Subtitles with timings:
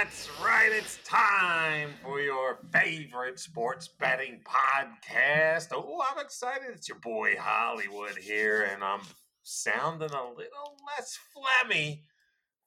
[0.00, 0.70] That's right.
[0.70, 5.70] It's time for your favorite sports betting podcast.
[5.72, 6.68] Oh, I'm excited.
[6.72, 9.00] It's your boy Hollywood here, and I'm
[9.42, 12.02] sounding a little less phlegmy,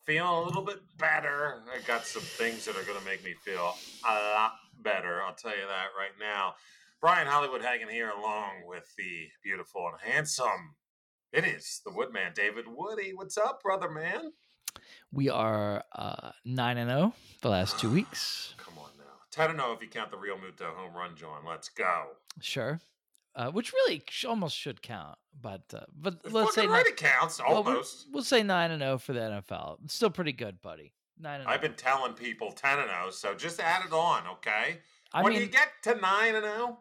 [0.04, 1.63] feeling a little bit better.
[1.73, 5.21] I got some things that are going to make me feel a lot better.
[5.21, 6.55] I'll tell you that right now.
[6.99, 10.76] Brian Hollywood Hagen here, along with the beautiful and handsome.
[11.32, 13.13] It is the Woodman, David Woody.
[13.16, 14.34] What's up, brother man?
[15.11, 18.53] We are uh, nine and zero the last two weeks.
[18.57, 21.43] Come on now, ten and zero if you count the Realmuto home run, John.
[21.48, 22.03] Let's go.
[22.39, 22.79] Sure,
[23.35, 26.88] uh, which really sh- almost should count, but uh, but It's let's say right, nine,
[26.88, 28.07] it counts well, we'll, almost.
[28.12, 29.77] we'll say nine and zero for the NFL.
[29.84, 30.93] It's still pretty good, buddy.
[31.20, 34.79] Nine and I've been telling people ten and zero, so just add it on, okay?
[35.13, 36.79] I when mean, you get to nine and zero,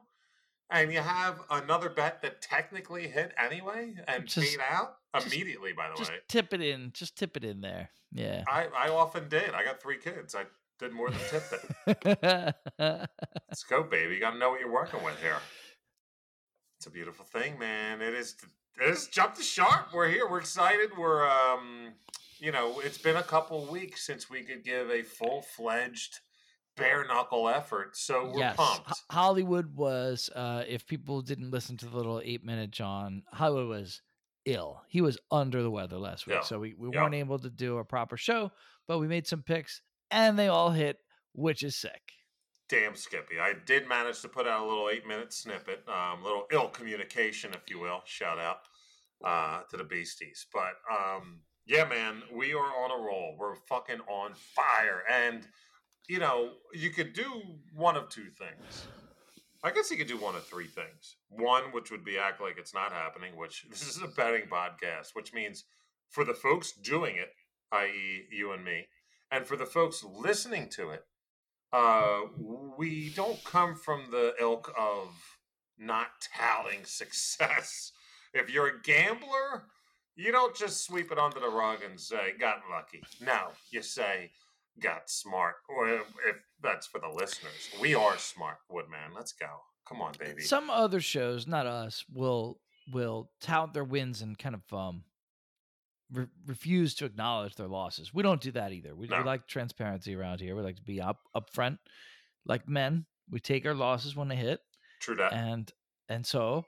[0.71, 5.73] and you have another bet that technically hit anyway and Just- paid out just- immediately.
[5.73, 6.93] By the just way, tip it in.
[6.93, 7.91] Just tip it in there.
[8.13, 8.45] Yeah.
[8.49, 9.51] I, I often did.
[9.55, 10.35] I got three kids.
[10.35, 10.45] I
[10.79, 11.45] did more than tip
[12.07, 12.55] it.
[12.79, 14.15] Let's go, baby.
[14.15, 15.39] You got to know what you're working with here.
[16.79, 18.01] It's a beautiful thing, man.
[18.01, 18.37] It is.
[18.81, 19.93] It is jump the shark.
[19.93, 20.29] We're here.
[20.29, 20.91] We're excited.
[20.97, 21.93] We're um,
[22.39, 26.21] you know, it's been a couple weeks since we could give a full fledged
[26.77, 27.97] bare knuckle effort.
[27.97, 28.57] So we're yes.
[28.57, 28.89] pumped.
[28.89, 30.31] Ho- Hollywood was.
[30.35, 34.01] Uh, if people didn't listen to the little eight minute John, Hollywood was
[34.47, 34.83] ill.
[34.89, 36.43] He was under the weather last week, Yeah.
[36.43, 37.03] so we, we Yeah.
[37.03, 38.51] weren't able to do a proper show.
[38.89, 40.99] But we made some picks, and they all hit,
[41.33, 42.13] which is sick.
[42.69, 43.39] Damn, Skippy.
[43.41, 47.53] I did manage to put out a little eight minute snippet, um, little ill communication,
[47.53, 48.01] if you will.
[48.05, 48.59] Shout out
[49.25, 50.47] uh, to the Beasties.
[50.53, 53.37] But um, yeah, man, we are on a roll.
[53.39, 55.03] We're fucking on fire.
[55.11, 55.47] And,
[56.09, 57.43] you know, you could do
[57.75, 58.87] one of two things.
[59.63, 61.17] I guess you could do one of three things.
[61.29, 65.15] One, which would be act like it's not happening, which this is a betting podcast,
[65.15, 65.65] which means
[66.09, 67.33] for the folks doing it,
[67.73, 68.87] i.e., you and me,
[69.31, 71.05] and for the folks listening to it,
[71.73, 72.23] uh,
[72.77, 75.09] we don't come from the ilk of
[75.79, 77.93] not touting success.
[78.33, 79.65] If you're a gambler,
[80.17, 83.03] you don't just sweep it under the rug and say, got lucky.
[83.21, 84.31] No, you say,
[84.81, 85.57] got smart.
[85.69, 89.13] Or if that's for the listeners, we are smart, Woodman.
[89.15, 89.47] Let's go.
[89.89, 90.43] Come on, baby.
[90.43, 92.61] Some other shows, not us, will
[92.93, 95.05] will tout their wins and kind of um
[96.13, 98.13] re- refuse to acknowledge their losses.
[98.15, 98.95] We don't do that either.
[98.95, 100.55] We, we like transparency around here.
[100.57, 101.79] We like to be up upfront,
[102.47, 103.07] like men.
[103.31, 104.61] We take our losses when they hit,
[105.01, 105.33] True that.
[105.33, 105.71] and
[106.09, 106.65] and so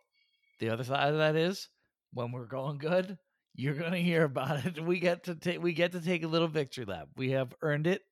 [0.60, 1.68] the other side of that is
[2.12, 3.18] when we're going good,
[3.54, 4.80] you're gonna hear about it.
[4.84, 7.08] We get to take we get to take a little victory lap.
[7.16, 8.02] We have earned it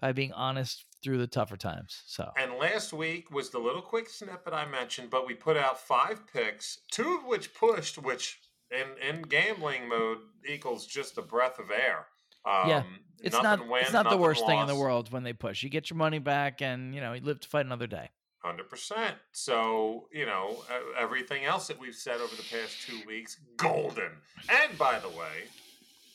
[0.00, 2.02] by being honest through the tougher times.
[2.06, 5.80] So And last week was the little quick snippet I mentioned, but we put out
[5.80, 8.40] five picks, two of which pushed, which
[8.70, 12.06] in, in gambling mode equals just a breath of air.
[12.44, 12.82] Um, Yeah,
[13.22, 15.62] it's not win, it's not the worst thing in the world when they push.
[15.62, 18.10] You get your money back, and you know you live to fight another day.
[18.44, 19.16] Hundred percent.
[19.32, 20.64] So you know
[20.98, 24.10] everything else that we've said over the past two weeks, golden.
[24.50, 25.48] And by the way,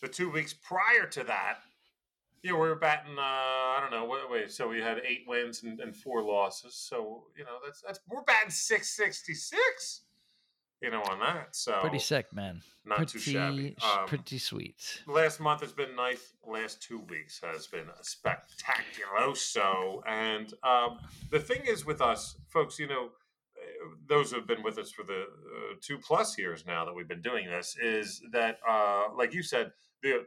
[0.01, 1.57] the two weeks prior to that,
[2.43, 3.17] you know, we were batting.
[3.17, 4.05] Uh, I don't know.
[4.05, 4.51] Wait, wait.
[4.51, 6.75] So we had eight wins and, and four losses.
[6.75, 10.01] So you know that's that's we're batting six sixty six.
[10.81, 11.53] You know, on that.
[11.55, 12.61] So Pretty sick, man.
[12.85, 13.75] not too pretty, shabby.
[13.83, 15.03] Um, pretty sweet.
[15.07, 16.33] last month has been nice.
[16.47, 20.01] Last two weeks has been spectaculoso.
[20.07, 20.99] And um,
[21.31, 23.09] the thing is with us, folks, you know,
[24.07, 27.07] those who have been with us for the uh, two plus years now that we've
[27.07, 30.25] been doing this, is that, uh, like you said, the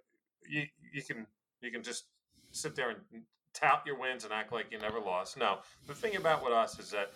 [0.49, 1.27] you, you can
[1.61, 2.05] you can just
[2.51, 2.99] sit there and
[3.55, 5.37] tout your wins and act like you never lost.
[5.39, 7.13] No, the thing about with us is that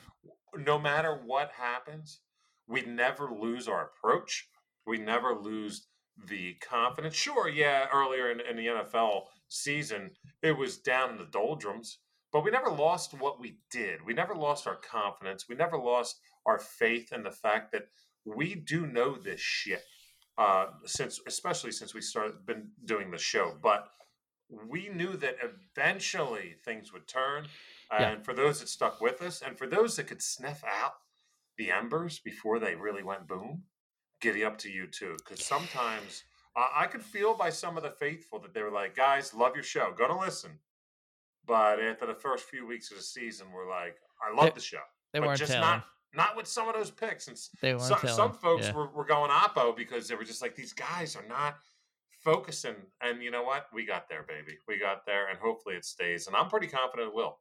[0.57, 2.21] no matter what happens,
[2.69, 4.49] we never lose our approach.
[4.87, 5.87] We never lose
[6.29, 7.15] the confidence.
[7.15, 10.11] Sure, yeah, earlier in, in the NFL season,
[10.43, 11.99] it was down in the doldrums,
[12.33, 14.05] but we never lost what we did.
[14.05, 15.47] We never lost our confidence.
[15.49, 17.89] We never lost our faith in the fact that
[18.25, 19.83] we do know this shit.
[20.39, 23.89] Uh, since, especially since we started been doing the show, but
[24.69, 27.47] we knew that eventually things would turn.
[27.91, 28.11] Yeah.
[28.11, 30.93] And for those that stuck with us, and for those that could sniff out
[31.59, 33.63] the embers before they really went boom,
[34.21, 35.17] giddy up to you too.
[35.19, 36.25] Because sometimes
[36.57, 39.55] I I could feel by some of the faithful that they were like, guys, love
[39.55, 40.59] your show, gonna listen.
[41.47, 44.61] But after the first few weeks of the season, we're like, I love They- the
[44.61, 44.83] show.
[45.13, 45.69] They but weren't just telling.
[45.69, 47.29] not not with some of those picks.
[47.29, 48.17] And They weren't some, telling.
[48.17, 48.73] some folks yeah.
[48.73, 51.59] were, were going oppo because they were just like, these guys are not
[52.25, 52.75] focusing.
[53.03, 53.67] And you know what?
[53.73, 54.57] We got there, baby.
[54.67, 56.27] We got there, and hopefully it stays.
[56.27, 57.39] And I'm pretty confident it will.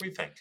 [0.00, 0.32] We think?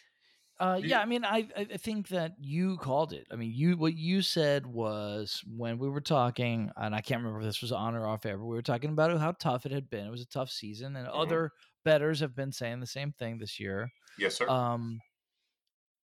[0.59, 3.27] Uh, yeah, I mean, I I think that you called it.
[3.31, 7.39] I mean, you what you said was when we were talking, and I can't remember
[7.41, 9.71] if this was on or off air, but we were talking about how tough it
[9.71, 10.07] had been.
[10.07, 11.13] It was a tough season, and Mhm.
[11.13, 11.51] other
[11.85, 13.91] betters have been saying the same thing this year.
[14.17, 14.49] Yes, sir.
[14.49, 14.99] Um,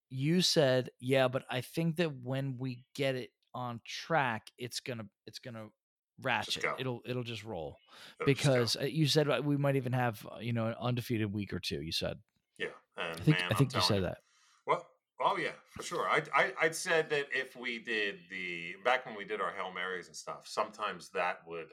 [0.09, 5.09] you said, yeah, but I think that when we get it on track, it's gonna
[5.25, 5.67] it's gonna
[6.21, 6.63] ratchet.
[6.79, 7.77] It'll it'll just roll
[8.21, 11.33] It'll because uh, you said uh, we might even have uh, you know an undefeated
[11.33, 11.81] week or two.
[11.81, 12.19] You said.
[12.57, 12.67] yeah,
[12.97, 14.19] and I think man, I think you said that.
[15.21, 16.09] Oh yeah, for sure.
[16.09, 19.71] I, I I'd said that if we did the back when we did our hail
[19.73, 21.67] marys and stuff, sometimes that would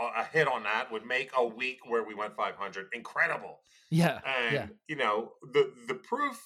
[0.00, 3.60] uh, a hit on that would make a week where we went 500 incredible.
[3.90, 4.20] Yeah.
[4.26, 4.66] And yeah.
[4.88, 6.40] you know the the proof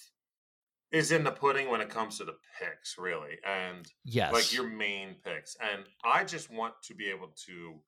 [0.92, 4.32] is in the pudding when it comes to the picks, really, and Yes.
[4.32, 5.56] like your main picks.
[5.60, 7.80] And I just want to be able to.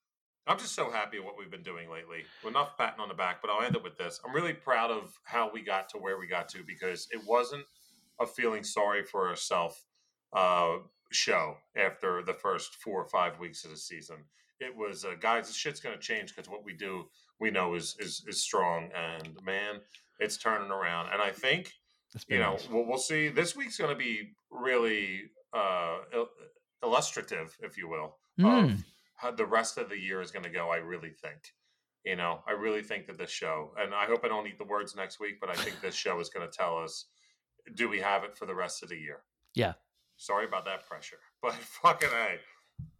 [0.46, 2.24] I'm just so happy with what we've been doing lately.
[2.46, 4.20] Enough patting on the back, but I'll end it with this.
[4.26, 7.64] I'm really proud of how we got to where we got to because it wasn't
[8.20, 9.82] a feeling sorry for ourselves
[10.34, 10.76] uh,
[11.12, 14.16] show after the first four or five weeks of the season.
[14.60, 17.06] It was, uh, guys, this shit's going to change because what we do,
[17.40, 19.80] we know is, is is strong, and man,
[20.20, 21.12] it's turning around.
[21.12, 21.72] And I think
[22.28, 22.68] you know nice.
[22.70, 25.22] we'll, we'll see this week's going to be really
[25.52, 26.28] uh il-
[26.84, 28.72] illustrative if you will Mm.
[28.74, 28.84] of
[29.16, 31.38] how the rest of the year is going to go i really think
[32.04, 34.64] you know i really think that this show and i hope i don't eat the
[34.64, 37.06] words next week but i think this show is going to tell us
[37.74, 39.22] do we have it for the rest of the year
[39.54, 39.74] Yeah.
[40.16, 42.38] sorry about that pressure but fucking a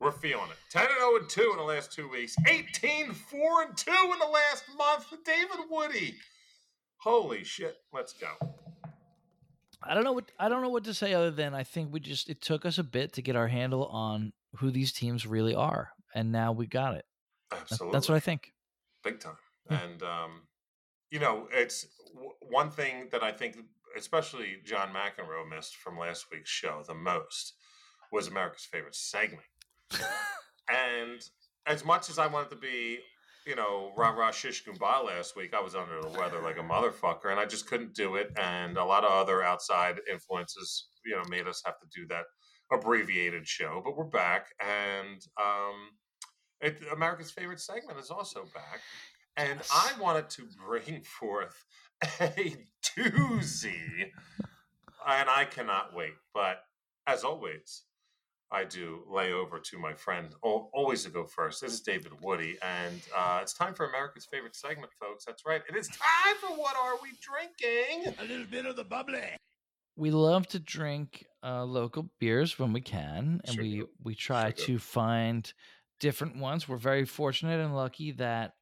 [0.01, 3.63] we're feeling it 10 and 0 and 2 in the last two weeks 18 4
[3.63, 6.15] and 2 in the last month david woody
[6.99, 8.29] holy shit let's go
[9.87, 12.01] I don't know what I don't know what to say other than I think we
[12.01, 15.55] just it took us a bit to get our handle on who these teams really
[15.55, 17.05] are, and now we got it.
[17.53, 18.55] Absolutely That's what I think.
[19.03, 19.37] big time.
[19.71, 19.83] Yeah.
[19.83, 20.31] And um,
[21.11, 23.57] you know, it's w- one thing that I think,
[23.97, 27.55] especially John McEnroe missed from last week's show the most
[28.13, 29.43] was America's favorite segment.
[30.69, 31.21] And
[31.67, 32.99] as much as I wanted to be,
[33.47, 36.63] you know, rah rah shish kumbah last week, I was under the weather like a
[36.63, 38.33] motherfucker, and I just couldn't do it.
[38.39, 42.25] And a lot of other outside influences, you know, made us have to do that
[42.73, 43.83] abbreviated show.
[43.85, 45.91] But we're back, and um,
[46.61, 48.81] it, America's favorite segment is also back.
[49.37, 51.65] And I wanted to bring forth
[52.21, 52.57] a
[52.99, 54.11] doozy,
[55.07, 56.13] and I cannot wait.
[56.33, 56.59] But
[57.07, 57.83] as always,
[58.51, 61.61] I do lay over to my friend, always to go first.
[61.61, 65.25] This is David Woody, and uh, it's time for America's favorite segment, folks.
[65.25, 65.63] That's right.
[65.69, 68.15] It is time for What Are We Drinking?
[68.21, 69.23] A little bit of the bubbly.
[69.97, 73.89] we love to drink uh, local beers when we can, and Sure we do.
[74.03, 74.65] we try Sure do.
[74.75, 75.53] to find
[76.01, 76.69] different ones.
[76.69, 78.53] We're very fortunate and lucky that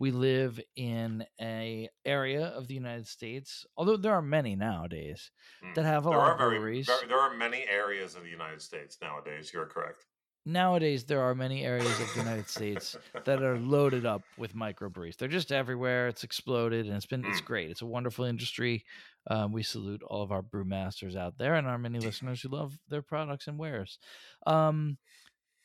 [0.00, 5.30] we live in a area of the United States, although there are many nowadays
[5.62, 5.74] Mm.
[5.74, 6.86] that have a There lot are of very, breweries.
[6.86, 9.52] very, there are many areas of the United States nowadays.
[9.52, 10.06] You're correct.
[10.46, 15.16] nowadays there are many areas of the United States that are loaded up with microbrews.
[15.18, 16.08] They're just everywhere.
[16.08, 17.44] It's exploded, and it's been it's Mm.
[17.44, 17.70] great.
[17.70, 18.84] It's a wonderful industry.
[19.30, 22.78] Um, we salute all of our brewmasters out there and our many listeners who love
[22.88, 23.98] their products and wares.
[24.46, 24.96] Um,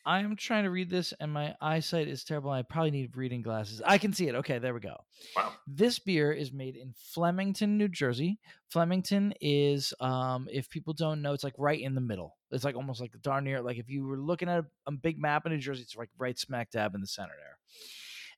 [0.06, 2.50] I am trying to read this, and my eyesight is terrible.
[2.50, 3.82] I probably need reading glasses.
[3.84, 4.36] I can see it.
[4.36, 4.94] Okay, there we go.
[5.34, 5.52] Wow.
[5.66, 8.38] This beer is made in Flemington, New Jersey.
[8.70, 12.36] Flemington is, um, if people don't know, it's like right in the middle.
[12.52, 15.20] It's like almost like darn near, like if you were looking at a, a big
[15.20, 17.58] map of New Jersey, it's like right smack dab in the center there.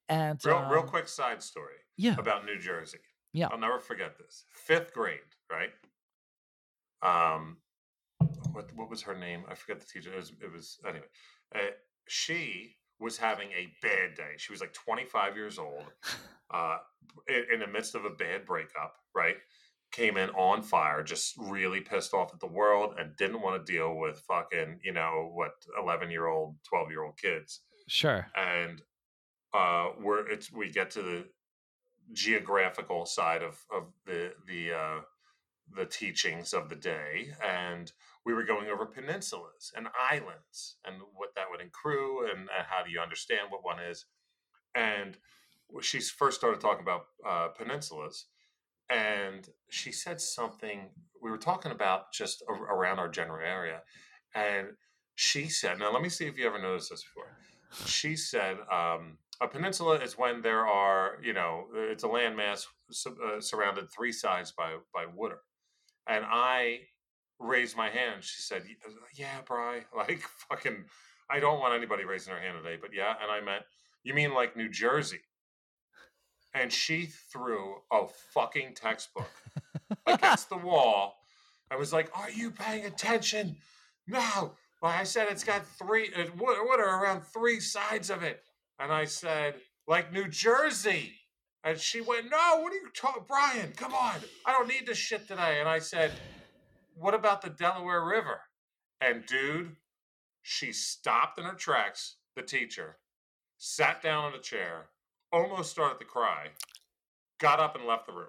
[0.08, 2.98] And Real, real um, quick side story yeah, about New Jersey.
[3.34, 3.48] Yeah.
[3.52, 4.46] I'll never forget this.
[4.54, 5.20] Fifth grade,
[5.52, 5.70] right?
[7.02, 7.58] Um,
[8.52, 9.44] what what was her name?
[9.50, 10.12] I forget the teacher.
[10.14, 11.04] It was, it was anyway.
[11.54, 11.70] Uh,
[12.06, 14.34] she was having a bad day.
[14.36, 15.84] She was like 25 years old,
[16.50, 16.78] uh,
[17.28, 19.36] in, in the midst of a bad breakup, right?
[19.92, 23.72] Came in on fire, just really pissed off at the world and didn't want to
[23.72, 28.26] deal with fucking, you know, what 11 year old, 12 year old kids sure.
[28.36, 28.82] and
[29.54, 31.24] uh we're it's we get to the
[32.12, 35.00] geographical side of of the the uh
[35.76, 37.92] the teachings of the day and
[38.28, 42.84] we were going over peninsulas and islands and what that would accrue and, and how
[42.84, 44.04] do you understand what one is.
[44.74, 45.16] And
[45.80, 48.24] she first started talking about uh, peninsulas
[48.90, 50.90] and she said something
[51.22, 53.80] we were talking about just a- around our general area
[54.34, 54.68] and
[55.14, 57.32] she said now let me see if you ever noticed this before.
[57.86, 63.16] She said um, a peninsula is when there are you know it's a landmass su-
[63.26, 65.40] uh, surrounded three sides by by water.
[66.06, 66.80] And i
[67.40, 68.62] raised my hand she said
[69.14, 70.84] yeah bry like fucking
[71.30, 73.62] i don't want anybody raising their hand today but yeah and i meant
[74.02, 75.20] you mean like new jersey
[76.54, 79.30] and she threw a fucking textbook
[80.06, 81.16] against the wall
[81.70, 83.56] I was like are you paying attention
[84.06, 88.22] no well, I said it's got three, uh, what, what are around three sides of
[88.22, 88.42] it?
[88.78, 89.56] And I said,
[89.88, 91.14] like New Jersey.
[91.64, 93.24] And she went, No, what are you talking?
[93.26, 94.14] Brian, come on.
[94.46, 95.58] I don't need this shit today.
[95.58, 96.12] And I said,
[96.98, 98.40] What about the Delaware River?
[99.00, 99.76] And dude,
[100.42, 102.98] she stopped in her tracks, the teacher,
[103.56, 104.86] sat down on a chair,
[105.32, 106.48] almost started to cry,
[107.38, 108.28] got up and left the room.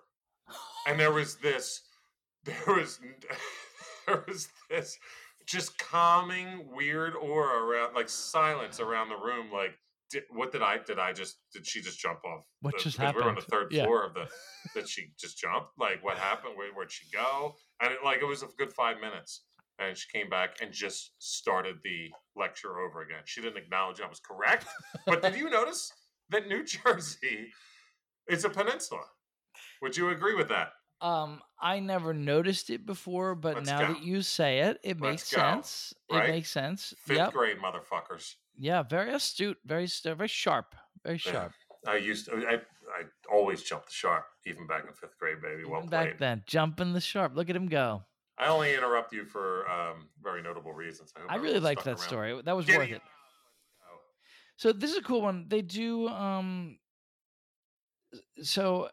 [0.88, 1.82] And there was this,
[2.44, 3.00] there was,
[4.08, 5.00] there was this
[5.48, 9.52] just calming, weird aura around, like silence around the room.
[9.52, 12.44] Like, did, what did I, did I just, did she just jump off?
[12.62, 13.84] What the- just 'cause We were on the third Yeah.
[13.84, 14.28] floor of the,
[14.74, 15.68] did she just jump?
[15.78, 16.54] Like, what happened?
[16.58, 17.56] Where, where'd she go?
[17.82, 19.44] And it, like, it was a good five minutes.
[19.78, 23.22] And she came back and just started the lecture over again.
[23.26, 24.66] She didn't acknowledge I was correct.
[25.06, 25.92] But did you notice
[26.30, 27.52] that New Jersey
[28.28, 29.04] is a peninsula?
[29.82, 30.74] Would you agree with that?
[31.02, 33.94] Um, I never noticed it before, but Let's now go.
[33.94, 35.94] that you say it, it Let's makes go, sense.
[36.12, 36.28] right?
[36.28, 36.94] It makes sense.
[37.06, 37.32] Fifth Yep.
[37.34, 38.36] grade motherfuckers.
[38.62, 41.54] Yeah, very astute, very very sharp, very sharp.
[41.88, 45.64] I used to, I, I always jumped the sharp, even back in fifth grade, baby.
[45.64, 47.38] Well Even back then, jumping the sharp.
[47.38, 48.04] Look at him go.
[48.38, 51.14] I only interrupt you for um, very notable reasons.
[51.18, 52.00] hope I really liked that around.
[52.00, 52.42] story.
[52.44, 52.96] That was Giddy worth it.
[52.96, 53.02] up.
[53.90, 53.98] Oh,
[54.58, 55.46] So this is a cool one.
[55.48, 56.80] They do um
[58.42, 58.90] so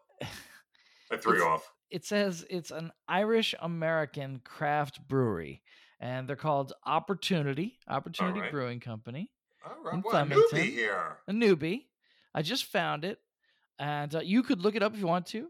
[1.11, 1.69] I threw you off.
[1.91, 5.63] it says it's an Irish American craft brewery
[5.99, 8.51] and they're called Opportunity, Opportunity right.
[8.51, 9.31] Brewing Company.
[9.67, 11.19] All right, well, a newbie here.
[11.29, 11.83] A newbie.
[12.35, 13.19] I just found it
[13.79, 15.49] and uh, you could look it up if you want to.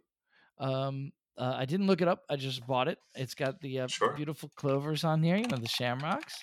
[0.58, 2.22] Um uh, I didn't look it up.
[2.30, 2.98] I just bought it.
[3.14, 4.14] It's got the uh, Sure.
[4.14, 6.34] beautiful clovers on here, you know, the shamrocks.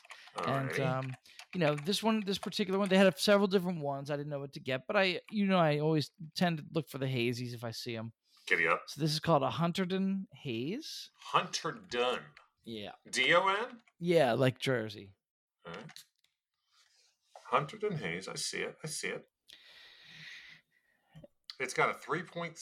[0.46, 1.12] and um,
[1.56, 4.40] you know this one this particular one they had several different ones i didn't know
[4.40, 7.54] what to get but i you know i always tend to look for the hazies
[7.54, 8.12] if i see them
[8.48, 8.82] Giddy up.
[8.88, 12.20] so this is called a Hunterdon haze Hunterdon.
[12.66, 13.78] Yeah D O N?
[14.00, 15.12] yeah like jersey
[15.68, 16.04] All right.
[17.54, 18.28] Hunterdon Haze.
[18.28, 18.76] I see it.
[18.84, 19.26] I see it.
[21.60, 22.56] It's got a 3.7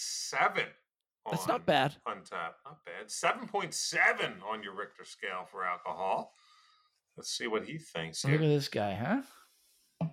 [1.30, 2.56] that's on not bad Untappd.
[2.66, 3.08] Not bad.
[3.08, 6.34] 7.7 on your Richter scale for alcohol.
[7.16, 9.22] Let's see what he thinks look at this guy huh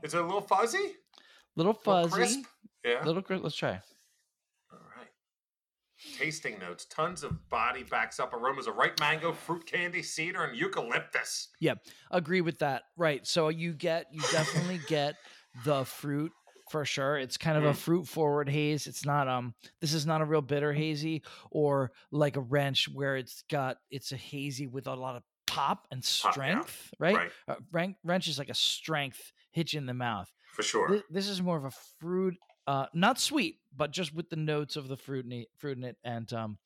[0.03, 0.97] Is it a little fuzzy?
[1.57, 2.41] little Little fuzzy crisp?
[2.85, 3.05] Yeah.
[3.05, 3.81] little crisp let's try.
[6.19, 6.85] Tasting notes.
[6.87, 11.49] Tons of body backs up aromas of ripe mango, fruit candy, cedar, and eucalyptus.
[11.61, 11.75] Yeah,
[12.11, 15.17] agree with that right so you get you definitely get
[15.65, 16.33] the fruit
[16.71, 17.77] for sure it's kind of a Mm.
[17.77, 22.37] fruit forward haze it's not um this is not a real bitter hazy or like
[22.37, 26.25] a wrench where it's got it's a hazy with a lot of pop and Pop,
[26.27, 26.31] yeah.
[26.33, 27.31] strength right, Right.
[27.49, 27.55] Uh,
[28.05, 30.89] wrench is like a strength hit you in the mouth For sure.
[30.89, 32.37] Thi- this is more of a fruit
[32.67, 35.85] uh not sweet but just with the notes of the fruit in it, fruit in
[35.85, 36.59] it and um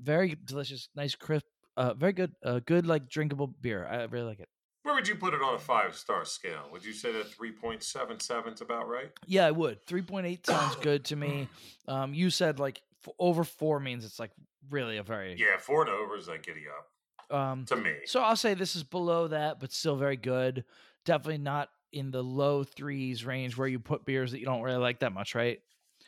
[0.00, 4.40] very delicious nice crisp uh very good uh good like drinkable beer i really like
[4.40, 4.48] it
[4.82, 6.68] Where would you put it on a five star scale?
[6.72, 9.10] Would you say that 3.77 is about right?
[9.26, 9.84] Yeah, I would.
[9.86, 11.48] 3.8 sounds good to me.
[11.88, 14.30] Um, you said like f- over four means it's like
[14.70, 15.34] really a very.
[15.38, 17.94] Yeah, four and over is like giddy up Um, to me.
[18.04, 20.64] so I'll say this is below that, but still very good.
[21.04, 24.78] Definitely not in the low threes range where you put beers that you don't really
[24.78, 25.58] like that much, right?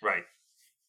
[0.03, 0.25] Right.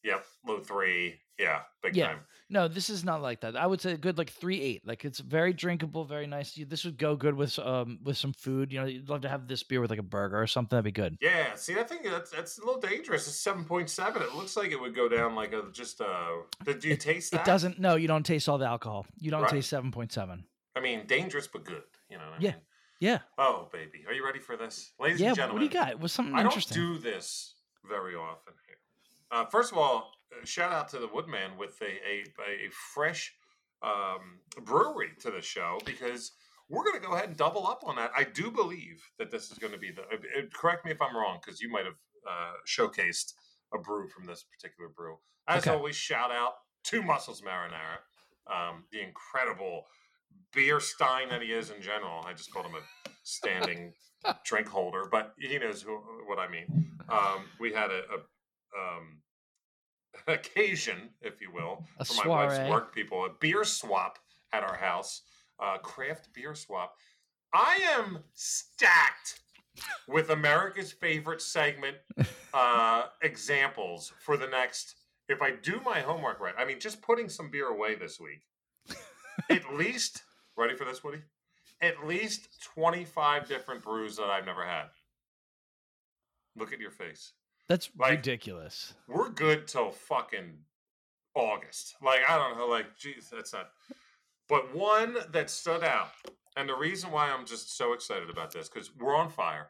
[0.03, 0.23] Yep.
[0.47, 1.15] Low three.
[1.37, 1.61] Yeah.
[1.81, 2.07] Big Yeah.
[2.07, 2.19] time.
[2.51, 3.55] No, this is not like that.
[3.55, 4.85] I would say good like three eight.
[4.87, 6.53] Like it's very drinkable, very nice.
[6.55, 8.71] This would go good with um with some food.
[8.73, 10.75] You know, you'd love to have this beer with like a burger or something.
[10.75, 11.17] That'd be good.
[11.21, 11.53] Yeah.
[11.55, 13.27] See, I think that's that's a little dangerous.
[13.27, 14.21] It's seven point seven.
[14.21, 16.29] It looks like it would go down like a just uh.
[16.65, 17.41] Did you taste that?
[17.41, 17.79] It doesn't.
[17.79, 19.05] No, you don't taste all the alcohol.
[19.19, 19.51] You don't Right.
[19.51, 20.43] taste seven point seven.
[20.75, 21.83] I mean, dangerous but good.
[22.09, 22.23] You know.
[22.25, 22.51] What I Yeah.
[22.51, 22.61] Mean?
[22.99, 23.19] Yeah.
[23.37, 25.27] Oh, baby, are you ready for this, ladies Yeah.
[25.29, 25.59] and What gentlemen?
[25.61, 25.99] do you got?
[25.99, 26.77] Was something interesting.
[26.77, 27.55] I don't do this
[27.87, 28.77] very often here.
[29.31, 32.23] Uh, first of all, uh, shout out to the Woodman with a a,
[32.67, 33.33] a fresh
[33.81, 36.33] um, brewery to the show because
[36.67, 38.11] we're going to go ahead and double up on that.
[38.15, 40.01] I do believe that this is going to be the.
[40.03, 40.17] uh,
[40.53, 41.95] correct me if I'm wrong because you might have
[42.29, 43.33] uh, showcased
[43.73, 45.17] a brew from this particular brew.
[45.47, 45.75] As Okay.
[45.75, 47.99] always, shout out to Muscles Marinara,
[48.53, 49.85] um, the incredible
[50.53, 52.23] beer stein that he is in general.
[52.25, 53.93] I just called him a standing
[54.43, 56.91] drink holder, but he knows who, what I mean.
[57.09, 58.17] Um, we had a, a
[58.77, 59.21] um,
[60.27, 64.19] an occasion, if you will, A for my wife's work people, a beer swap
[64.51, 65.21] at our house,
[65.59, 66.93] uh, craft beer swap.
[67.53, 69.39] I am stacked
[70.07, 71.97] with America's favorite segment
[72.53, 74.95] uh, examples for the next.
[75.27, 78.41] If I do my homework right, I mean, just putting some beer away this week.
[79.49, 80.23] At least,
[80.57, 81.21] ready for this, Woody?
[81.81, 84.87] At least 25 different brews that I've never had.
[86.55, 87.33] Look at your face.
[87.67, 88.93] That's Like- ridiculous.
[89.07, 90.65] We're good till fucking
[91.35, 91.95] August.
[92.01, 93.71] Like, I don't know, like, geez, that's not.
[94.47, 96.11] But one that stood out,
[96.57, 99.69] and the reason why I'm just so excited about this, because we're on fire,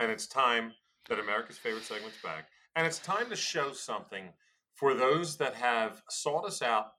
[0.00, 0.72] and it's time
[1.08, 4.32] that America's favorite segment's back, and it's time to show something
[4.72, 6.94] for those that have sought us out,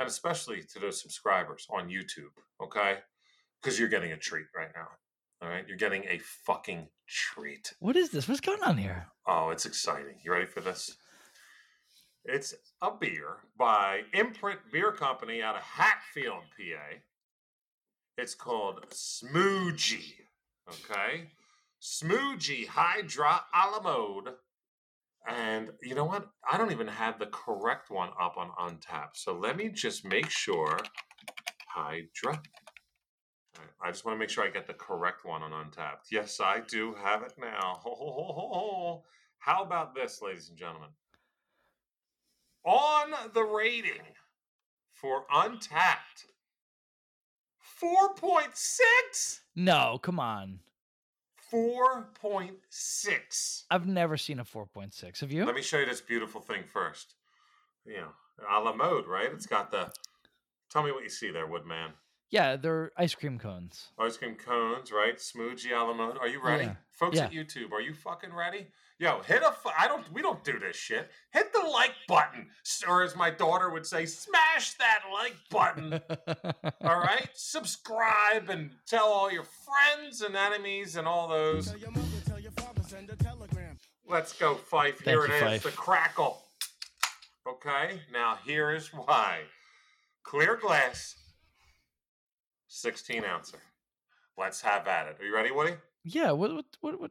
[0.00, 2.96] and especially to those subscribers on YouTube, okay?
[3.60, 4.88] Because you're getting a treat right now.
[5.42, 7.74] All right, you're getting a fucking treat.
[7.80, 8.26] What is this?
[8.26, 9.06] What's going on here?
[9.26, 10.16] Oh, it's exciting.
[10.24, 10.96] You ready for this?
[12.24, 16.96] It's a beer by Imprint Beer Company out of Hatfield, PA.
[18.16, 20.14] It's called Schmoojee.
[20.68, 21.28] Okay?
[21.82, 24.34] Schmoojee Hydra a la mode.
[25.28, 26.28] And you know what?
[26.50, 29.14] I don't even have the correct one up on Untappd.
[29.14, 30.78] So let me just make sure
[31.68, 32.40] Hydra.
[33.82, 36.10] I just want to make sure I get the correct one on Untappd.
[36.10, 37.78] Yes, I do have it now.
[37.82, 39.04] Ho, ho, ho, ho, ho.
[39.38, 40.90] How about this, ladies and gentlemen?
[42.64, 44.02] On the rating
[44.92, 46.26] for Untappd,
[47.82, 49.40] 4.6?
[49.56, 50.60] No, come on.
[51.52, 53.64] 4.6.
[53.70, 55.20] I've never seen a 4.6.
[55.20, 55.44] Have you?
[55.44, 57.14] Let me show you this beautiful thing first.
[57.84, 58.08] You know,
[58.48, 59.28] a la mode, right?
[59.32, 59.92] It's got the.
[60.70, 61.92] Tell me what you see there, Woodman.
[62.30, 63.88] Yeah, they're ice cream cones.
[63.98, 65.16] Ice cream cones, right?
[65.16, 66.18] Smoothie a la mode.
[66.18, 66.74] Are you ready, Yeah.
[66.92, 67.24] folks Yeah.
[67.24, 67.72] at YouTube?
[67.72, 68.68] Are you fucking ready?
[68.98, 69.50] Yo, hit a.
[69.50, 70.10] Fu- I don't.
[70.12, 71.10] We don't do this shit.
[71.32, 75.94] Hit the like button, S- or as my daughter would say, smash that like button.
[76.82, 81.68] all right, subscribe and tell all your friends and enemies and all those.
[81.70, 83.78] Tell your mother, tell your father, send a telegram.
[84.06, 85.00] Let's go, Fife.
[85.00, 86.42] Here Thank it you, is, the crackle.
[87.48, 89.40] Okay, now here is why.
[90.24, 91.14] Clear glass,
[92.80, 93.58] 16 ouncer.
[94.38, 95.16] Let's have at it.
[95.20, 95.74] Are you ready, Woody?
[96.04, 97.10] yeah, what, what, what, what?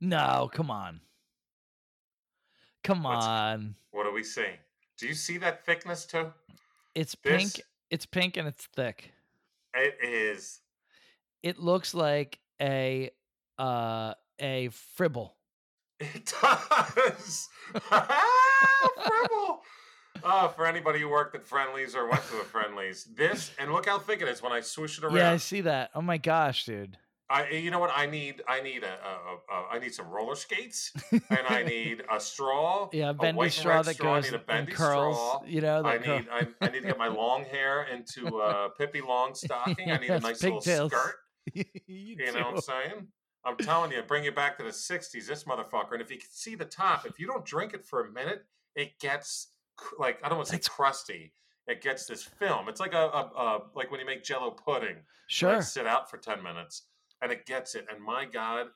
[0.00, 1.00] No, come on.
[2.84, 3.74] Come What's- on.
[3.90, 4.56] What are we seeing?
[4.98, 6.32] Do you see that thickness too?
[6.94, 7.66] It's This- pink.
[7.90, 9.12] It's pink and it's thick.
[9.74, 10.60] It is.
[11.42, 13.10] It looks like a
[13.58, 15.34] uh a fribble.
[16.00, 17.48] It does.
[19.06, 19.62] Fribble.
[20.24, 23.86] Oh, for anybody who worked at Friendly's or went to a Friendly's, this and look
[23.86, 25.16] how thick it is when I swish it around.
[25.16, 25.90] Yeah, I see that.
[25.94, 26.96] Oh my gosh, dude.
[27.30, 27.90] I, eh, you know what?
[27.94, 31.62] I need, I need a, a, a, a I need some roller skates, and I
[31.62, 32.88] need a straw.
[32.92, 34.14] Yeah, a bendy straw that straw.
[34.14, 35.16] I goes need a bendy curls.
[35.16, 35.42] straw.
[35.46, 38.70] You know, I curl- need, I, I need to get my long hair into a
[38.78, 39.88] pippy Pippi Longstocking.
[39.88, 41.16] I need a nice little skirt.
[41.54, 43.06] you You know what I'm saying?
[43.46, 45.26] I'm telling you, bring you back to the '60s.
[45.26, 48.06] This motherfucker, and if you can see the top, if you don't drink it for
[48.06, 48.44] a minute,
[48.76, 49.48] it gets
[49.98, 51.32] like I don't want to say crusty.
[51.66, 52.68] It gets this film.
[52.68, 54.96] It's like a, a, a like when you make Jello pudding.
[55.28, 55.62] Sure.
[55.62, 56.82] Sit out for 10 minutes
[57.22, 57.86] and it gets it.
[57.90, 58.66] And my God,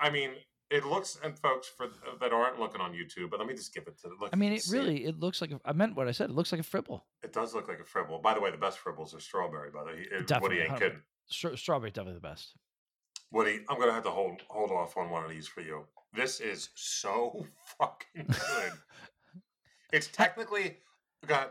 [0.00, 0.30] I mean,
[0.70, 1.88] it looks, and folks for
[2.20, 4.30] that aren't looking on YouTube, but let me just give it to look.
[4.32, 6.30] I mean, it really it looks like a, I meant what I said.
[6.30, 7.04] It looks like a fribble.
[7.22, 8.18] It, does look like a fribble.
[8.20, 10.06] By the way, the best fribbles are strawberry, by the way.
[10.10, 10.78] It- Woody ain't 100%.
[10.78, 10.98] kidding.
[11.26, 12.56] Stra- strawberry definitely the best.
[13.30, 15.84] Woody, I'm going to have to hold hold off on one of these for you.
[16.14, 17.46] This is so
[17.78, 18.72] fucking good.
[19.92, 20.78] it's technically,
[21.26, 21.48] God,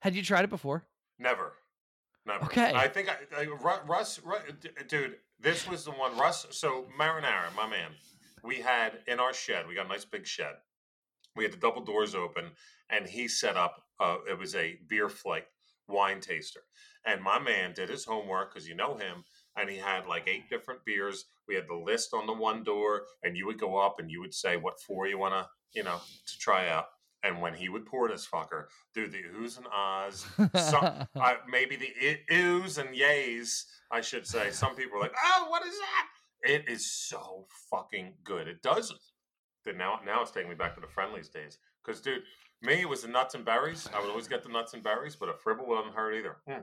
[0.00, 0.84] Had you tried it before?
[1.18, 1.52] Never.
[2.26, 2.44] Never.
[2.44, 2.72] Okay.
[2.74, 4.20] I think I, I Ru- Russ,
[4.88, 6.16] dude, this was the one.
[6.18, 7.90] Russ, so Marinara, my man,
[8.44, 10.54] we had in our shed, we got a nice big shed.
[11.34, 12.50] We had the double doors open,
[12.90, 15.46] and he set up, uh, it was a beer flight
[15.88, 16.60] wine taster.
[17.06, 19.24] And my man did his homework because you know him,
[19.56, 21.24] and he had like eight different beers.
[21.46, 24.20] We had the list on the one door, and you would go up and you
[24.20, 26.86] would say what four you want to, you know, to try out.
[27.24, 30.24] And when he would pour this fucker, through the oohs and ahs,
[30.70, 30.84] some,
[31.16, 31.92] uh, maybe the
[32.32, 34.50] oohs and yays, I should say.
[34.52, 36.06] Some people are like, "Oh, what is that?"
[36.48, 38.46] It is so fucking good.
[38.46, 38.94] It does.
[39.64, 41.58] Then now, now it's taking me back to the Friendly's days.
[41.84, 42.22] Because, dude,
[42.62, 43.88] me it was the nuts and berries.
[43.92, 46.36] I would always get the nuts and berries, but a fribble wouldn't hurt either.
[46.48, 46.60] Hmm.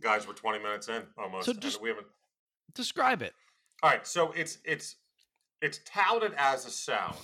[0.00, 2.08] Guys, we're twenty minutes in almost, So just- we haven't.
[2.74, 3.34] Describe it.
[3.82, 4.96] All right, so it's it's
[5.60, 7.14] it's touted as a sour.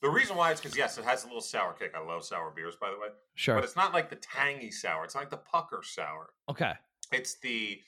[0.00, 1.92] The reason why is because yes, it has a little sour kick.
[1.96, 3.56] I love sour beers, by the way, Sure.
[3.56, 5.04] but it's not like the tangy sour.
[5.04, 6.30] It's not like the pucker sour.
[6.48, 6.72] Okay.
[7.12, 7.80] It's the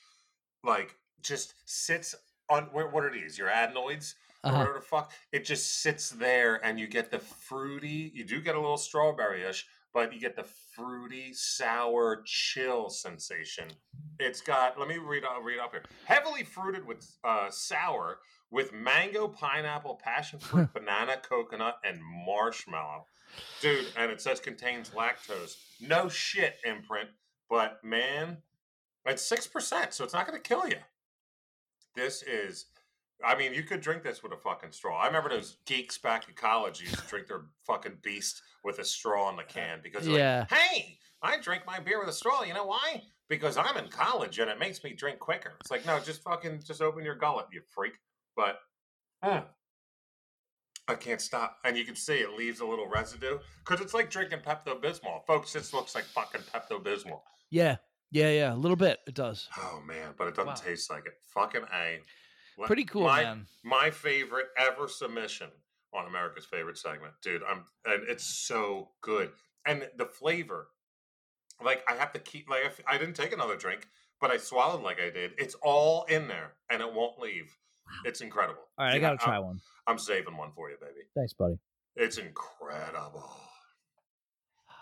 [0.63, 2.13] like just sits
[2.49, 3.37] on what what are these?
[3.37, 4.57] Your adenoids or Uh-huh.
[4.59, 5.11] whatever the fuck.
[5.31, 8.11] It just sits there, and you get the fruity.
[8.13, 10.43] You do get a little strawberry-ish, but you get the
[10.75, 13.69] fruity, sour, chill sensation.
[14.19, 14.77] It's got.
[14.79, 15.23] Let me read.
[15.23, 15.83] I'll read up here.
[16.05, 18.19] Heavily fruited with uh, sour
[18.51, 23.05] with mango, pineapple, passion fruit, banana, coconut, and marshmallow.
[23.61, 25.55] Dude, and it says contains lactose.
[25.79, 27.09] No shit, imprint.
[27.49, 28.37] But man,
[29.05, 30.77] it's six percent, so it's not going to kill you.
[31.95, 32.65] This is,
[33.25, 34.97] I mean, you could drink this with a fucking straw.
[35.01, 38.85] I remember those geeks back in college used to drink their fucking beast with a
[38.85, 40.45] straw in the uh, can because they're Yeah.
[40.49, 42.43] like, hey, I drink my beer with a straw.
[42.43, 43.01] You know why?
[43.27, 45.53] Because I'm in college and it makes me drink quicker.
[45.61, 47.93] It's like, no, just fucking, just open your gullet, you freak.
[48.35, 48.59] But
[49.23, 49.43] mm,
[50.87, 51.57] I can't stop.
[51.63, 55.25] And you can see it leaves a little residue because it's like drinking Pepto Bismol.
[55.25, 57.21] Folks, this looks like fucking Pepto Bismol.
[57.49, 57.77] Yeah,
[58.11, 58.53] yeah, yeah.
[58.53, 58.99] A little bit.
[59.07, 59.47] It does.
[59.57, 60.13] Oh, man.
[60.17, 60.53] But it doesn't Wow.
[60.55, 61.13] taste like it.
[61.33, 61.99] Fucking A.
[62.65, 63.47] Pretty cool, my, man.
[63.63, 65.49] My favorite ever submission
[65.93, 67.41] on America's favorite segment, dude.
[67.43, 69.31] I'm and it's so good,
[69.65, 70.67] and the flavor,
[71.63, 72.49] like I have to keep.
[72.49, 73.87] Like I didn't take another drink,
[74.19, 75.31] but I swallowed like I did.
[75.39, 77.57] It's all in there, and it won't leave.
[78.05, 78.61] It's incredible.
[78.77, 79.59] All right, I gotta try I'm, one.
[79.87, 81.05] I'm saving one for you, baby.
[81.15, 81.55] Thanks, buddy.
[81.95, 83.29] It's incredible.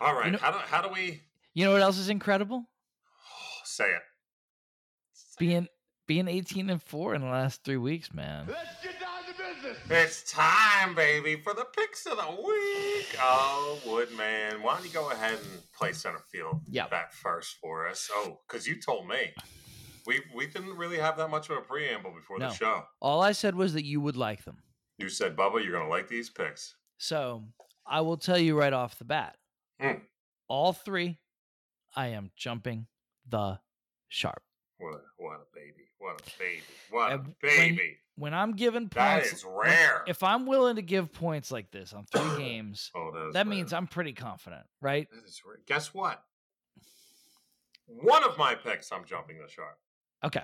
[0.01, 1.21] All right, know- how do how do we
[1.53, 2.65] You know what else is incredible?
[3.63, 4.01] say it?
[5.37, 5.67] Being
[6.07, 8.45] being 18 and four in the last three weeks, man.
[8.47, 9.31] Let's get down to
[9.71, 9.77] business.
[9.89, 13.15] It's time, baby, for the picks of the week.
[13.21, 16.89] Oh, Woodman, why don't you go ahead and play center field Yep.
[16.89, 18.09] that first for us?
[18.11, 19.33] Oh, because you told me
[20.09, 22.49] we we didn't really have that much of a preamble before No.
[22.49, 22.83] the show.
[22.99, 24.57] All I said was that you would like them.
[24.97, 26.75] You said, Bubba, you're gonna like these picks.
[26.97, 27.43] So
[27.85, 29.37] I will tell you right off the bat.
[29.81, 30.01] Mm.
[30.47, 31.19] All three,
[31.95, 32.87] I am jumping
[33.27, 33.59] the
[34.07, 34.41] sharp.
[34.79, 35.85] What a, what a baby!
[35.99, 36.63] What a baby!
[36.89, 37.97] What a when- baby!
[38.15, 40.03] When I'm giving That points, is when- rare.
[40.07, 43.47] If I'm willing to give points like this on three games, oh, that, is that
[43.47, 45.07] means I'm pretty confident, right?
[45.13, 45.59] That is rare.
[45.67, 46.21] Guess what?
[47.85, 49.77] One of my picks, I'm jumping the shark.
[50.23, 50.43] Okay.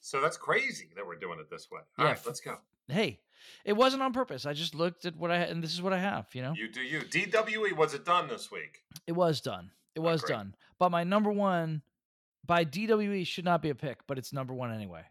[0.00, 1.80] So that's crazy that we're doing it this way.
[1.98, 2.56] Yeah, All right, let's go.
[2.88, 3.20] Hey,
[3.64, 4.46] it wasn't on purpose.
[4.46, 6.26] I just looked at what I had, and this is what I have.
[6.34, 7.00] You know, You do you.
[7.00, 8.78] DWE, was it done this week?
[9.06, 9.70] it was done.
[9.94, 10.36] It Oh, was great.
[10.36, 10.54] done.
[10.78, 11.82] But my number one
[12.46, 15.02] by DWE should not be a pick, but it's number one anyway.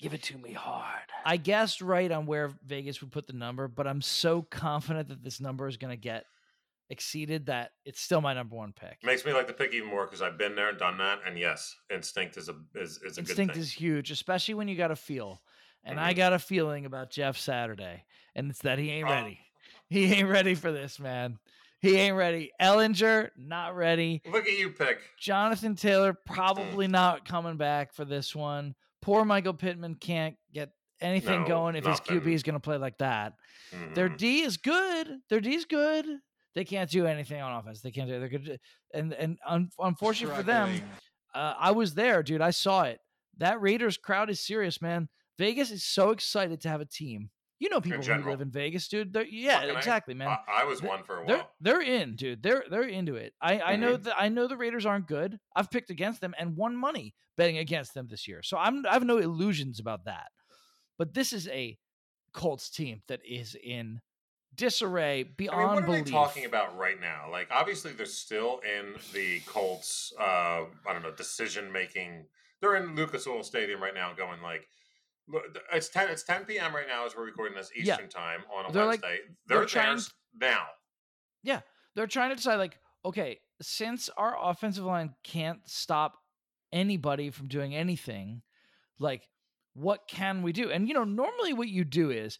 [0.00, 0.98] Give it to me hard.
[1.24, 5.22] I guessed right on where Vegas would put the number, but I'm so confident that
[5.22, 6.26] this number is going to get
[6.92, 8.98] exceeded that it's still my number one pick.
[9.02, 11.20] Makes me like the pick even more because I've been there and done that.
[11.26, 13.48] And yes, instinct is a is, is a Instinct good thing.
[13.48, 15.42] Instinct is huge, especially when you got a feel.
[15.84, 16.16] And I Mhm.
[16.18, 18.04] got a feeling about Jeff Saturday,
[18.36, 19.12] and it's that he ain't Oh.
[19.12, 19.40] ready.
[19.88, 21.38] He ain't ready for this, man.
[21.80, 22.52] He ain't ready.
[22.60, 24.22] Ehlinger, not ready.
[24.26, 25.00] Look at you, pick.
[25.18, 28.74] Jonathan Taylor, probably not coming back for this one.
[29.00, 32.00] Poor Michael Pittman can't get anything No, going if his.
[32.00, 33.34] QB is going to play like that.
[33.94, 34.18] Their Mhm.
[34.18, 35.20] D is good.
[35.28, 36.06] Their D is good.
[36.54, 37.80] They can't do anything on offense.
[37.80, 38.18] They can't do.
[38.20, 38.60] They're good.
[38.92, 40.80] And and un, unfortunately for them,
[41.34, 42.40] uh, I was there, dude.
[42.42, 42.98] I saw it.
[43.38, 45.08] That Raiders crowd is serious, man.
[45.38, 47.30] Vegas is so excited to have a team.
[47.58, 49.12] You know people who live in Vegas, dude.
[49.12, 50.28] They're, yeah, Fucking exactly, man.
[50.28, 51.50] I, I was Th- one for a They're while.
[51.60, 52.42] they're in, dude.
[52.42, 53.32] They're they're into it.
[53.40, 54.02] I I know Mhm.
[54.04, 55.38] that I know the Raiders aren't good.
[55.56, 58.42] I've picked against them and won money betting against them this year.
[58.42, 60.26] So I'm I have no illusions about that.
[60.98, 61.78] But this is a
[62.34, 64.00] Colts team that is in
[64.54, 66.04] disarray beyond I mean, what are belief.
[66.06, 67.28] they talking about right now?
[67.30, 70.12] Like, obviously, they're still in the Colts.
[70.18, 72.26] Uh, I don't know decision making.
[72.60, 74.68] They're in Lucas Oil Stadium right now, going like,
[75.72, 76.08] it's ten.
[76.08, 76.74] It's ten p.m.
[76.74, 77.94] right now as we're recording this Yeah.
[77.94, 79.20] Eastern time on a They're like- Wednesday.
[79.46, 80.00] they're they're trying
[80.40, 80.66] now.
[81.94, 86.14] They're trying to decide like, okay, since our offensive line can't stop
[86.72, 88.40] anybody from doing anything,
[88.98, 89.28] like
[89.74, 90.70] what can we do?
[90.70, 92.38] And you know, normally what you do is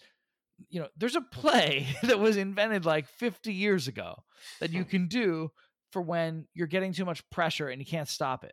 [0.69, 4.15] you know, there's a play that was invented like 50 years ago
[4.61, 4.77] that Hmm.
[4.77, 5.51] you can do
[5.91, 8.53] for when you're getting too much pressure and you can't stop it.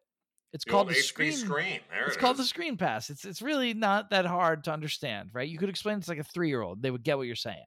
[0.52, 1.32] It's The called the screen.
[1.34, 1.80] screen.
[2.08, 3.10] It's it called the screen pass.
[3.12, 5.48] It's it's really not that hard to understand, right?
[5.48, 7.36] You could explain it to like a three year old; they would get what you're
[7.36, 7.64] saying.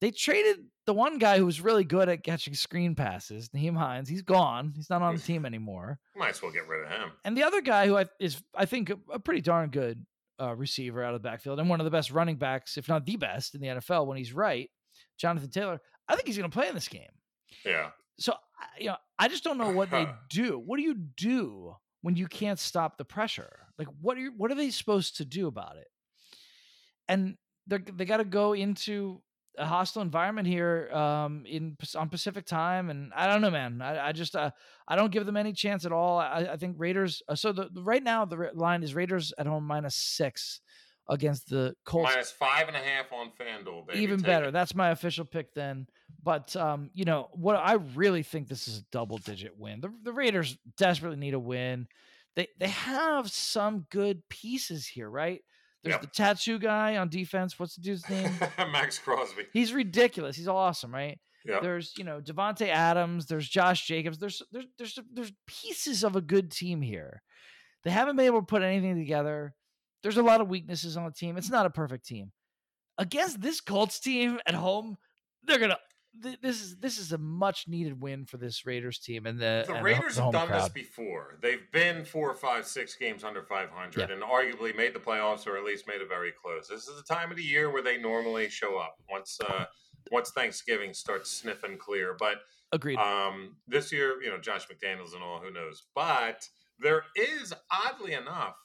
[0.00, 4.08] They traded the one guy who was really good at catching screen passes, Nyheim Hines.
[4.08, 4.72] He's gone.
[4.76, 5.98] He's not on the team anymore.
[6.14, 7.10] Might as well get rid of him.
[7.24, 10.04] And the other guy who I, is, I think, a, a pretty darn good
[10.40, 13.06] uh, receiver out of the backfield and one of the best running backs, if not
[13.06, 14.70] the best, in the NFL when he's right,
[15.18, 15.80] Jonathan Taylor.
[16.08, 17.10] I think he's going to play in this game.
[17.64, 17.90] Yeah.
[18.18, 18.34] So
[18.78, 20.62] you know, I just don't know what they do.
[20.64, 23.58] What do you do when you can't stop the pressure?
[23.78, 25.86] Like, what are you, what are they supposed to do about it?
[27.08, 29.22] And they they got to go into
[29.58, 33.82] a hostile environment here um, in on Pacific time, and I don't know, man.
[33.82, 34.50] I, I just uh,
[34.86, 36.18] I don't give them any chance at all.
[36.18, 37.22] I, I think Raiders.
[37.28, 40.60] Uh, so the, right now the line is Raiders at home minus six
[41.08, 44.00] against the Colts Minus five and a half on FanDuel, baby.
[44.00, 44.46] even Take better.
[44.48, 44.52] it.
[44.52, 45.86] That's my official pick then.
[46.22, 47.56] But um, you know what?
[47.56, 49.80] I really think this is a double-digit win.
[49.80, 51.88] The, the Raiders desperately need a win.
[52.36, 55.42] They they have some good pieces here, right?
[55.82, 56.00] There's Yep.
[56.00, 57.58] the tattoo guy on defense.
[57.58, 58.32] What's the dude's name?
[58.58, 59.44] Maxx Crosby.
[59.52, 60.36] He's ridiculous.
[60.36, 61.18] He's awesome, right?
[61.44, 61.60] Yeah.
[61.60, 63.26] There's you know Davante Adams.
[63.26, 64.18] There's Josh Jacobs.
[64.18, 67.22] There's there's there's there's pieces of a good team here.
[67.84, 69.54] They haven't been able to put anything together.
[70.02, 71.36] There's a lot of weaknesses on the team.
[71.36, 72.32] It's not a perfect team.
[72.98, 74.96] Against this Colts team at home,
[75.44, 75.78] they're gonna
[76.22, 79.64] th- this is this is a much needed win for this Raiders team and the
[79.66, 81.38] the and Raiders the have done this before.
[81.40, 84.14] They've been four, five, six games under 500 Yeah.
[84.14, 86.68] and arguably made the playoffs or at least made it very close.
[86.68, 89.64] This is the time of the year where they normally show up once uh,
[90.10, 92.14] once Thanksgiving starts sniffing clear.
[92.18, 92.36] But
[92.72, 92.98] Agreed.
[92.98, 95.84] um, this year, you know, Josh McDaniels and all, who knows?
[95.94, 98.56] But there is, oddly enough,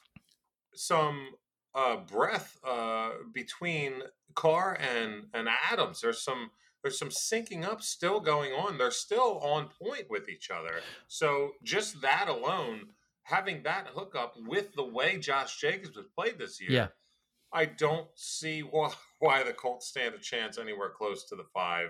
[0.76, 1.30] some
[1.76, 4.02] uh, breath uh, between
[4.36, 6.02] Carr and and Adams.
[6.02, 6.52] There's some
[6.84, 8.78] there's some syncing up still going on.
[8.78, 10.82] They're still on point with each other.
[11.08, 12.90] So just that alone,
[13.24, 16.88] having that hookup with the way Josh Jacobs has played this year, Yeah.
[17.54, 21.90] I don't see why, why the Colts stand a chance anywhere close to the five,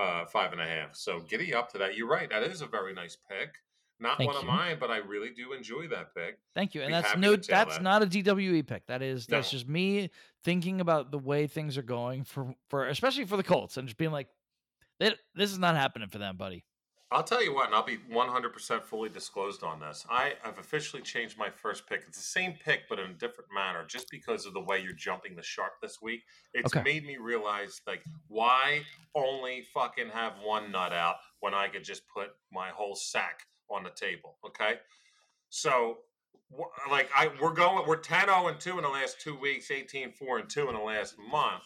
[0.00, 0.94] uh, five and a half.
[0.94, 1.96] So giddy up to that.
[1.96, 2.30] You're right.
[2.30, 3.54] That is a very nice pick.
[4.00, 6.38] Not Thank one of mine, but I really do enjoy that pick.
[6.54, 6.82] Thank you.
[6.82, 7.82] And be that's no that's that.
[7.82, 8.86] not a DWE pick.
[8.86, 9.56] That is that's No.
[9.58, 10.10] just me
[10.44, 13.98] thinking about the way things are going for for especially for the Colts and just
[13.98, 14.28] being like
[15.00, 16.64] "Th- this is not happening for them, buddy.
[17.10, 20.04] I'll tell you what, and I'll be 100% fully disclosed on this.
[20.10, 22.02] I have officially changed my first pick.
[22.06, 24.92] It's the same pick, but in a different manner, just because of the way you're
[24.92, 26.24] jumping the shark this week.
[26.52, 26.82] It's Okay.
[26.84, 28.82] made me realize, like, why
[29.14, 33.82] only fucking have one nut out when I could just put my whole sack on
[33.84, 34.36] the table?
[34.44, 34.74] Okay.
[35.50, 35.98] So,
[36.90, 40.12] like, I we're going, we're 10 0 and 2 in the last two weeks, 18
[40.12, 41.64] 4 and 2 in the last month.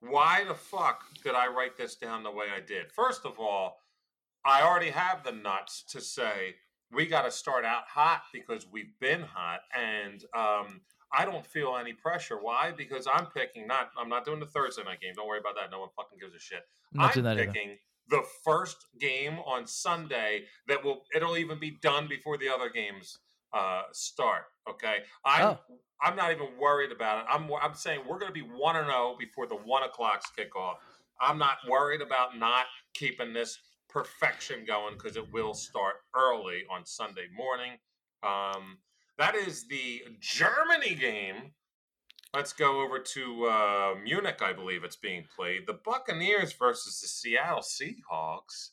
[0.00, 2.92] Why the fuck did I write this down the way I did?
[2.92, 3.78] First of all,
[4.44, 6.56] I already have the nuts to say
[6.92, 10.80] we got to start out hot because we've been hot, and um,
[11.12, 12.36] I don't feel any pressure.
[12.40, 12.72] Why?
[12.76, 13.90] Because I'm picking not.
[13.98, 15.14] I'm not doing the Thursday night game.
[15.16, 15.70] Don't worry about that.
[15.70, 16.60] No one fucking gives a shit.
[16.92, 17.52] I'm not I'm doing that either.
[18.08, 21.04] The first game on Sunday that will.
[21.14, 23.18] It'll even be done before the other games
[23.52, 24.44] uh, start.
[24.68, 25.44] Okay, I'm.
[25.44, 25.58] Oh.
[26.02, 27.24] I'm not even worried about it.
[27.30, 27.48] I'm.
[27.62, 30.78] I'm saying we're going to be one and zero before the one o'clocks kick off.
[31.20, 36.84] I'm not worried about not keeping this perfection going because it will start early on
[36.84, 37.72] Sunday morning.
[38.22, 38.78] Um,
[39.18, 41.52] that is the Germany game.
[42.34, 45.68] Let's go over to uh, Munich, I believe it's being played.
[45.68, 48.70] The Buccaneers versus the Seattle Seahawks.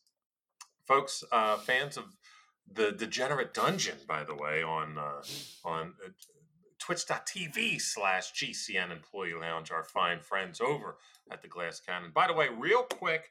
[0.87, 2.05] Folks, uh, fans of
[2.73, 5.21] the Degenerate Dungeon, by the way, on uh,
[5.63, 6.09] on uh,
[6.79, 10.97] twitch.tv slash GCN Employee Lounge, our fine friends over
[11.29, 12.09] at the Glass Cannon.
[12.11, 13.29] By the way, real quick,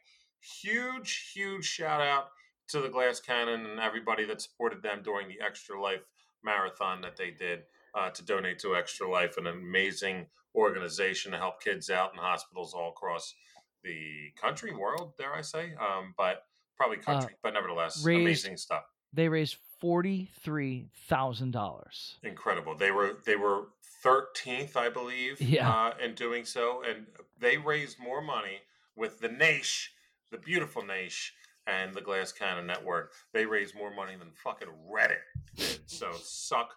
[0.62, 2.28] huge, huge shout out
[2.68, 6.02] to the Glass Cannon and everybody that supported them during the Extra Life
[6.44, 7.64] marathon that they did
[7.94, 12.74] uh, to donate to Extra Life, an amazing organization to help kids out in hospitals
[12.74, 13.34] all across
[13.82, 16.44] the country, world, dare I say, um, but
[16.76, 18.84] probably country, but nevertheless, raised- amazing stuff.
[19.12, 22.16] They raised forty three thousand dollars.
[22.22, 22.76] incredible.
[22.76, 23.68] They were they were
[24.04, 25.68] 13th, I believe, Yeah.
[25.70, 27.06] uh, in doing so, and
[27.38, 28.58] they raised more money
[28.96, 29.88] with the Naish,
[30.30, 31.30] the beautiful Naish,
[31.66, 33.12] and the Glass Cannon Network.
[33.32, 35.18] They raised more money than fucking Reddit
[35.56, 35.80] did.
[35.86, 36.74] So suck.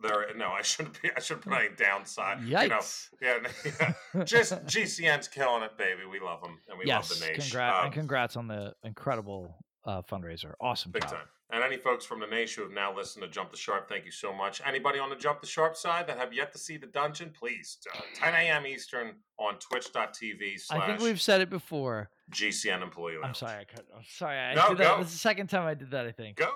[0.00, 1.10] There, no, I shouldn't be.
[1.16, 2.42] I should put any downside.
[2.42, 3.08] You know, Yikes.
[3.22, 3.38] yeah,
[4.14, 4.24] yeah.
[4.24, 6.02] Just GCN's killing it, baby.
[6.10, 7.42] We love them, and we yes, love the nation.
[7.42, 9.56] congrats Um, and congrats on the incredible
[9.86, 10.52] uh, fundraiser.
[10.60, 11.12] Awesome Big job.
[11.12, 11.26] time.
[11.48, 14.04] And any folks from the nation who have now listened to Jump the Sharp, thank
[14.04, 14.60] you so much.
[14.66, 17.78] Anybody on the Jump the Sharp side that have yet to see the dungeon, please,
[17.94, 18.66] uh, 10 a.m.
[18.66, 22.10] Eastern on twitch.tv slash I think we've said it before.
[22.32, 23.26] GCN Employee Lounge.
[23.28, 23.60] I'm sorry.
[23.60, 24.36] I cut, I'm sorry.
[24.36, 24.96] I No, did that.
[24.96, 25.02] go.
[25.04, 26.04] This the second time I did that.
[26.04, 26.36] I think.
[26.36, 26.50] Go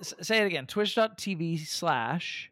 [0.00, 0.66] S- say it again.
[0.66, 2.49] Twitch.tv slash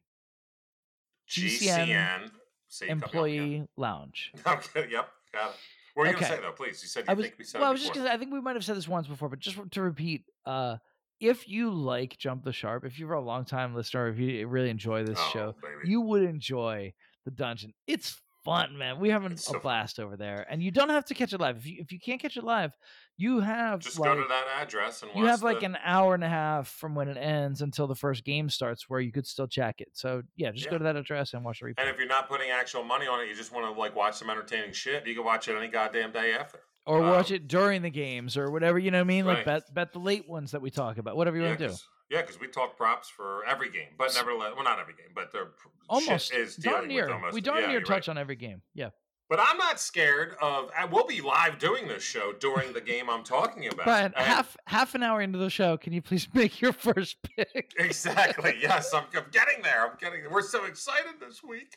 [1.29, 2.31] GCN GCN.
[2.69, 3.03] See, you cut me off again.
[3.03, 4.33] employee lounge.
[4.47, 5.57] Okay, yep, got it.
[5.95, 6.81] What were you gonna say, though, please?
[6.83, 7.69] You said you I was think we said well.
[7.71, 9.59] I was just because I think we might have said this once before, but just
[9.73, 10.77] to repeat, uh,
[11.21, 14.71] if you like Jump the Sharp, if you're a long time listener, if you really
[14.71, 15.91] enjoy this Oh, show, baby.
[15.91, 16.93] you would enjoy
[17.25, 17.75] the dungeon.
[17.89, 19.01] It's fun, man.
[19.01, 19.63] We having a so fun.
[19.63, 21.57] blast over there, and you don't have to catch it live.
[21.57, 22.73] If you if you can't catch it live,
[23.19, 25.77] you have Just like go to that address and you watch have like the- an
[25.85, 29.11] hour and a half from when it ends until the first game starts, where you
[29.13, 29.89] could still check it.
[29.93, 30.71] So yeah, just Yeah.
[30.71, 31.75] go to that address and watch the replay.
[31.79, 34.15] And if you're not putting actual money on it, you just want to like watch
[34.15, 35.07] some entertaining shit.
[35.07, 36.61] You can watch it any goddamn day after.
[36.87, 39.27] or watch um, it during the games or whatever you know what I mean.
[39.27, 41.69] Like bet bet the late ones that we talk about, whatever you yeah, want to
[41.69, 41.75] do
[42.11, 45.31] Yeah, because we talk props for every game, but nevertheless, well, not every game, but
[45.33, 45.49] the
[45.89, 47.11] Almost is darn near.
[47.33, 48.11] we darn yeah, near touch right.
[48.11, 48.63] on every game.
[48.75, 48.91] Yeah,
[49.29, 50.71] But I'm not scared of.
[50.91, 53.85] We'll be live doing this show during the game I'm talking about.
[53.85, 54.15] Brian.
[54.17, 57.73] And- Half half an hour into the show, can you please make your first pick?
[57.79, 58.55] Exactly.
[58.61, 59.87] Yes, I'm, I'm getting there.
[59.87, 60.31] I'm getting there.
[60.31, 61.77] We're so excited this week.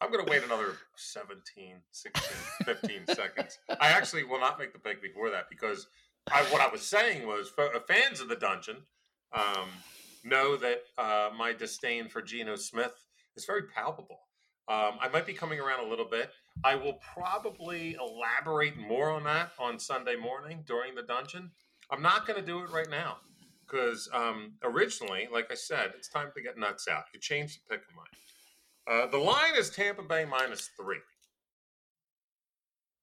[0.00, 2.22] I'm going to wait another 17, 16,
[2.64, 3.58] 15 seconds.
[3.80, 5.88] I actually will not make the pick before that because
[6.30, 8.76] I, what I was saying was uh, fans of the dungeon
[9.32, 9.68] um,
[10.24, 12.92] know that uh, my disdain for Geno Smith
[13.36, 14.20] is very palpable.
[14.68, 16.30] Um, I might be coming around a little bit.
[16.62, 21.50] I will probably elaborate more on that on Sunday morning during the dungeon.
[21.90, 23.16] I'm not going to do it right now
[23.66, 27.04] because um, originally, like I said, it's time to get nuts out.
[27.14, 28.06] You change the pick of mine.
[28.86, 31.00] Uh, the line is Tampa Bay minus three.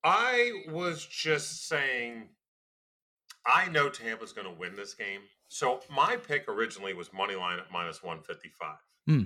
[0.04, 2.28] I was just saying,
[3.44, 5.20] I know Tampa's going to win this game.
[5.48, 8.76] So my pick originally was money line at minus 155.
[9.06, 9.22] Hmm.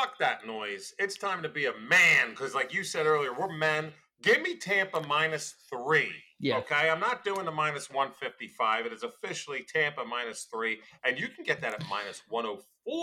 [0.00, 0.94] Fuck that noise.
[0.98, 3.92] It's time to be a man because, like you said earlier, we're men.
[4.22, 6.12] Give me Tampa minus three.
[6.38, 6.56] Yeah.
[6.58, 6.88] Okay.
[6.88, 8.86] I'm not doing the minus 155.
[8.86, 10.80] It is officially Tampa minus three.
[11.04, 12.94] And you can get that at minus 104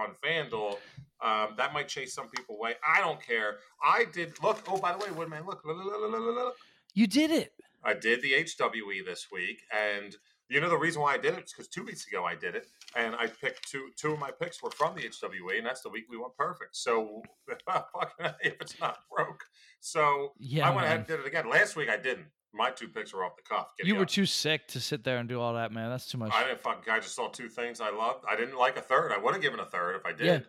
[0.00, 0.78] on FanDuel.
[1.20, 2.74] Um, that might chase some people away.
[2.86, 3.56] I don't care.
[3.84, 4.62] I did look.
[4.68, 5.60] Oh, by the way, Woodman, look.
[5.66, 6.56] look.
[6.94, 7.52] You did it.
[7.84, 10.16] I did the HWE this week, and
[10.48, 12.54] you know the reason why I did it is because two weeks ago I did
[12.54, 13.88] it, and I picked two.
[13.96, 16.76] Two of my picks were from the HWE, and that's the week we went perfect.
[16.76, 17.22] So,
[18.40, 19.44] if it's not broke,
[19.80, 20.68] so Yeah.
[20.68, 21.48] I went ahead and did it again.
[21.48, 22.26] Last week I didn't.
[22.54, 23.68] My two picks were off the cuff.
[23.78, 24.08] You were up.
[24.08, 25.90] too sick to sit there and do all that, man.
[25.90, 26.32] That's too much.
[26.32, 26.90] I didn't fucking.
[26.90, 28.24] I just saw two things I loved.
[28.28, 29.12] I didn't like a third.
[29.12, 30.26] I would have given a third if I did.
[30.26, 30.40] Yeah.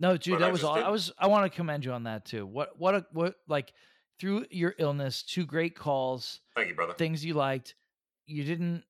[0.00, 0.72] No, dude, But that I was all.
[0.74, 0.90] I didn't.
[0.90, 1.12] was.
[1.16, 2.44] I want to commend you on that too.
[2.44, 2.76] What?
[2.76, 2.94] What?
[2.96, 3.36] A, what?
[3.46, 3.72] Like
[4.18, 6.92] through your illness, two great calls, Thank you, brother.
[6.94, 7.76] things you liked.
[8.26, 8.82] You didn't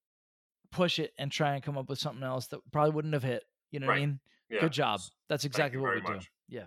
[0.74, 3.44] push it and try and come up with something else that probably wouldn't have hit.
[3.70, 4.20] You know what I mean?
[4.50, 4.60] Yeah.
[4.60, 5.00] Good job.
[5.28, 6.18] That's exactly what we do.
[6.48, 6.64] Yeah.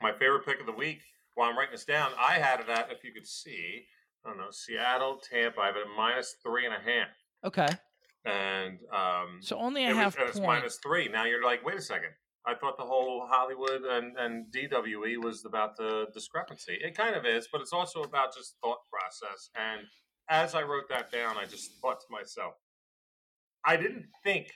[0.00, 1.00] My favorite pick of the week.
[1.34, 3.84] While I'm writing this down, I had it at if you could see.
[4.24, 5.60] I don't know Seattle, Tampa.
[5.60, 7.08] I have it at minus three and a half,
[7.44, 7.68] Okay.
[8.24, 11.08] and um, So only a it was- half it's minus three.
[11.08, 12.10] Now you're like, wait a second.
[12.44, 16.76] I thought the whole Hollywood and, and DWE was about the discrepancy.
[16.82, 19.48] It kind of is, but it's also about just thought process.
[19.56, 19.82] And
[20.28, 22.54] as I wrote that down, I just thought to myself,
[23.64, 24.52] I didn't think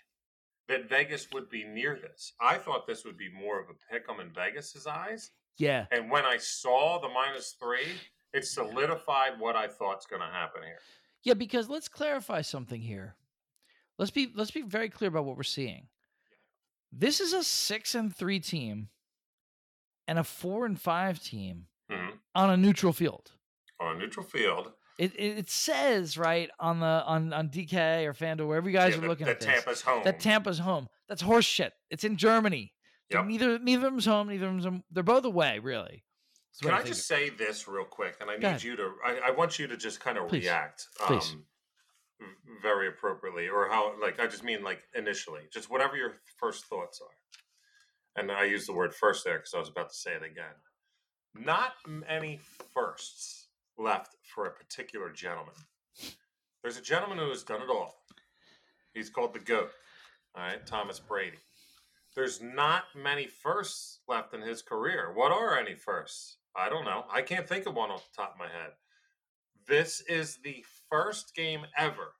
[0.68, 2.32] that Vegas would be near this.
[2.40, 5.30] I thought this would be more of a pick 'em in Vegas's eyes.
[5.58, 5.86] yeah.
[5.92, 7.86] And when I saw the minus three,
[8.32, 10.80] it solidified what I thought's going to happen here.
[11.22, 13.16] Yeah, because let's clarify something here.
[13.98, 15.88] Let's be let's be very clear about what we're seeing.
[16.92, 18.90] This is a six and three team
[20.06, 23.32] and a four and five team hmm on a neutral field.
[23.80, 28.14] On a neutral field, It, it it says right on the on on DK or
[28.14, 30.04] FanDuel wherever you guys yeah, are that- looking that at this Tampa's home.
[30.04, 30.88] that Tampa's home.
[31.08, 31.72] That's horse shit.
[31.90, 32.72] It's in Germany.
[33.12, 33.26] So Yep.
[33.26, 34.28] Neither neither of them's home.
[34.28, 34.84] Neither of them's home.
[34.90, 35.58] they're both away.
[35.58, 36.02] Really.
[36.62, 38.16] Can I just say this real quick?
[38.20, 38.62] And I Go need ahead.
[38.62, 40.44] you to, I, I want you to just kind of Please.
[40.44, 41.32] react Please.
[41.32, 41.44] um,
[42.18, 42.26] v-
[42.62, 47.02] very appropriately, or how, like, I just mean like initially, just whatever your first thoughts
[47.02, 48.20] are.
[48.22, 50.54] And I use the word first there because I was about to say it again.
[51.34, 52.40] Not many
[52.72, 53.45] firsts
[53.78, 55.54] left for a particular gentleman.
[56.62, 57.94] There's a gentleman who has done it all.
[58.92, 59.70] He's called the GOAT,
[60.34, 61.38] all right, Thomas Brady.
[62.14, 65.12] There's not many firsts left in his career.
[65.14, 66.38] What are any firsts?
[66.56, 67.04] I don't know.
[67.12, 68.72] I can't think of one off the top of my head.
[69.68, 72.14] This is the first game ever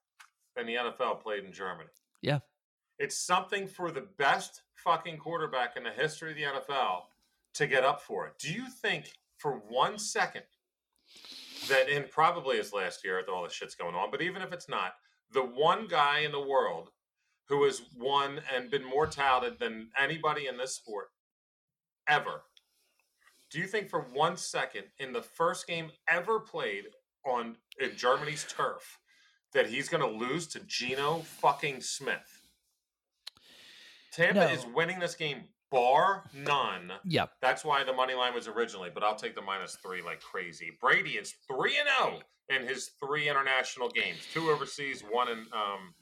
[0.59, 1.89] in the NFL played in Germany.
[2.21, 2.41] Yeah.
[2.99, 7.05] It's something for the best fucking quarterback in the history of the NFL
[7.55, 8.35] to get up for it.
[8.39, 10.43] Do you think for one second
[11.69, 14.53] that in probably his last year with all the shit's going on, but even if
[14.53, 14.95] it's not,
[15.33, 16.91] the one guy in the world
[17.49, 21.09] who has won and been more touted than anybody in this sport
[22.09, 22.43] ever.
[23.51, 26.87] Do you think for one second in the first game ever played
[27.25, 28.99] on in Germany's turf
[29.53, 32.49] that he's going to lose to Geno fucking Smith?
[34.13, 34.47] Tampa No.
[34.49, 35.45] is winning this game
[35.81, 36.93] bar none.
[37.05, 37.31] Yep.
[37.43, 40.73] That's why the money line was originally, but I'll take the minus three like crazy.
[40.81, 45.95] Brady is three and zero in his three international games, two overseas, one in um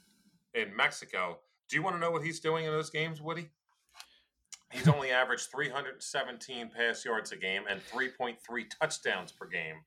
[0.53, 1.39] in Mexico.
[1.69, 3.49] Do you want to know what he's doing in those games, Woody?
[4.71, 8.35] He's only averaged 317 pass yards a game and 3.3
[8.79, 9.77] touchdowns per game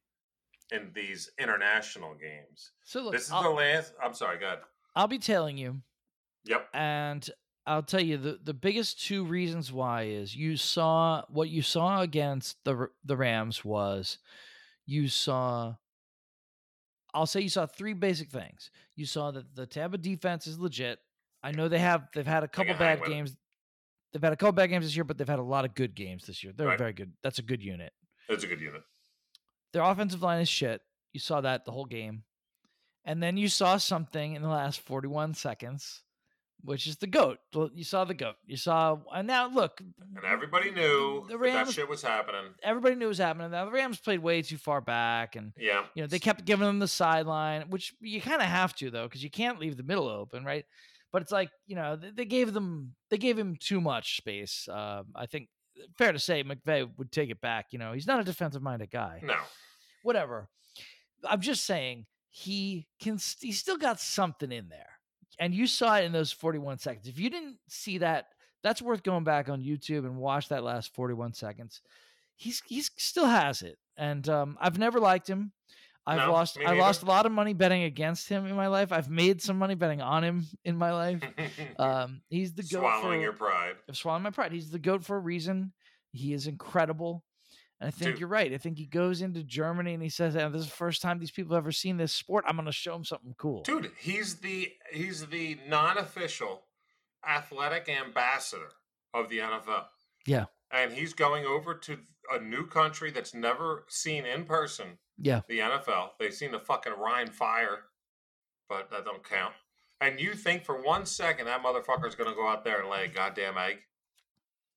[0.70, 2.72] in these international games.
[2.84, 3.94] So look, this is I'll, the last.
[4.02, 4.58] I'm sorry, go ahead.
[4.94, 5.80] I'll be telling you,
[6.44, 6.68] Yep.
[6.74, 7.30] and
[7.68, 12.00] I'll tell you the the biggest two reasons why is you saw what you saw
[12.00, 14.18] against the the Rams was
[14.86, 15.74] you saw.
[17.14, 18.70] I'll say you saw three basic things.
[18.96, 20.98] You saw that the Tampa defense is legit.
[21.42, 23.36] I know they have they've had a couple bad games.
[24.12, 25.94] They've had a couple bad games this year, but they've had a lot of good
[25.94, 26.52] games this year.
[26.56, 26.78] They're Right.
[26.78, 27.12] very good.
[27.22, 27.92] That's a good unit.
[28.28, 28.82] It's a good unit.
[29.72, 30.80] Their offensive line is shit.
[31.12, 32.24] You saw that the whole game.
[33.04, 36.02] And then you saw something in the last 41 seconds,
[36.62, 37.38] which is the GOAT.
[37.74, 38.36] You saw the GOAT.
[38.46, 42.52] You saw, and now look, And everybody knew The that, that shit was happening.
[42.62, 43.50] everybody knew it was happening.
[43.50, 45.84] Now, the Rams played way too far back, and, Yeah.
[45.94, 49.06] you know, they kept giving them the sideline, which you kind of have to, though,
[49.06, 50.64] because you can't leave the middle open, right?
[51.12, 54.68] But it's like, you know, they, they gave them, they gave him too much space.
[54.68, 55.48] Uh, I think
[55.96, 57.66] fair to say McVay would take it back.
[57.70, 59.20] You know, he's not a defensive minded guy.
[59.22, 59.36] No.
[60.02, 60.48] Whatever.
[61.24, 63.18] I'm just saying he can.
[63.40, 64.90] He's still got something in there,
[65.38, 67.08] and you saw it in those 41 seconds.
[67.08, 68.26] If you didn't see that,
[68.62, 71.80] that's worth going back on YouTube and watch that last 41 seconds.
[72.36, 75.52] He's he's still has it, and um, I've never liked him.
[76.06, 78.92] I've No, lost I lost a lot of money betting against him in my life.
[78.92, 81.22] I've made some money betting on him in my life.
[81.78, 83.74] Um, he's the goat Swallowing for, your pride.
[83.92, 84.50] swallowing my pride.
[84.52, 85.72] He's the goat for a reason.
[86.12, 87.22] He is incredible.
[87.80, 88.20] And I think Dude.
[88.20, 88.52] you're right.
[88.52, 91.18] I think he goes into Germany and he says, "Oh, "This is the first time
[91.20, 92.44] these people have ever seen this sport.
[92.48, 96.62] I'm going to show them something cool." Dude, he's the he's the non-official
[97.26, 98.70] athletic ambassador
[99.14, 99.86] of the NFL.
[100.26, 100.46] Yeah.
[100.70, 101.98] And he's going over to
[102.32, 105.40] a new country that's never seen in person Yeah.
[105.48, 106.10] the NFL.
[106.18, 107.84] They've seen the fucking Rhein Fire,
[108.68, 109.54] but that don't count.
[110.00, 112.88] And you think for one second that motherfucker is going to go out there and
[112.90, 113.78] lay a goddamn egg?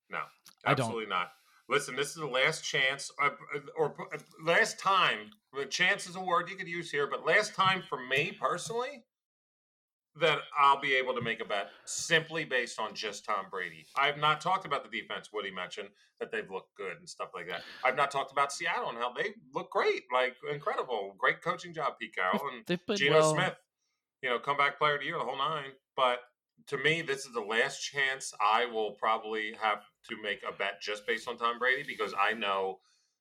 [0.09, 0.19] No,
[0.65, 0.85] I don't.
[0.85, 1.31] absolutely not.
[1.71, 3.95] Listen, this is the last chance, uh, uh, or
[4.43, 5.31] last time.
[5.69, 9.05] Chance is a word you could use here, but last time for me personally,
[10.19, 13.85] that I'll be able to make a bet simply based on just Tom Brady.
[13.95, 15.29] I've not talked about the defense.
[15.31, 15.87] Woody mentioned
[16.19, 17.61] that they've looked good and stuff like that.
[17.85, 21.93] I've not talked about Seattle and how they look great, like incredible, great coaching job,
[22.01, 23.33] Pete Carroll and Geno well.
[23.33, 23.55] Smith.
[24.21, 25.71] You know, comeback player of the year, the whole nine.
[25.95, 26.19] But
[26.67, 30.81] to me, this is the last chance I will probably have to make a bet
[30.81, 32.79] just based on Tom Brady because I know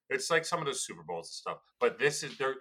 [0.09, 1.59] it's like some of those Super Bowls and stuff.
[1.79, 2.57] But this is there.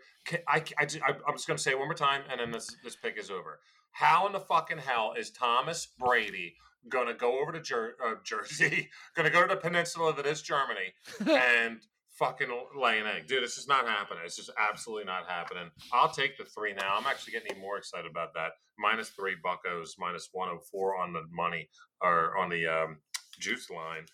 [0.48, 0.84] I, I,
[1.28, 3.32] I'm just going to say it one more time, and then this this pick is
[3.32, 3.60] over.
[3.92, 6.56] How in the fucking hell is Thomas Brady
[6.88, 10.26] going to go over to Jer- uh, Jersey, going to go to the peninsula that
[10.26, 11.82] is Germany, and
[12.20, 13.28] fucking lay an egg.
[13.28, 14.24] Dude, it's just not happening.
[14.26, 15.72] It's just absolutely not happening.
[15.94, 16.96] I'll take the three now.
[16.98, 18.52] I'm actually getting even more excited about that.
[18.78, 21.70] Minus three Buckos, minus 104 on the money
[22.02, 22.98] or on the um,
[23.40, 24.06] juice line.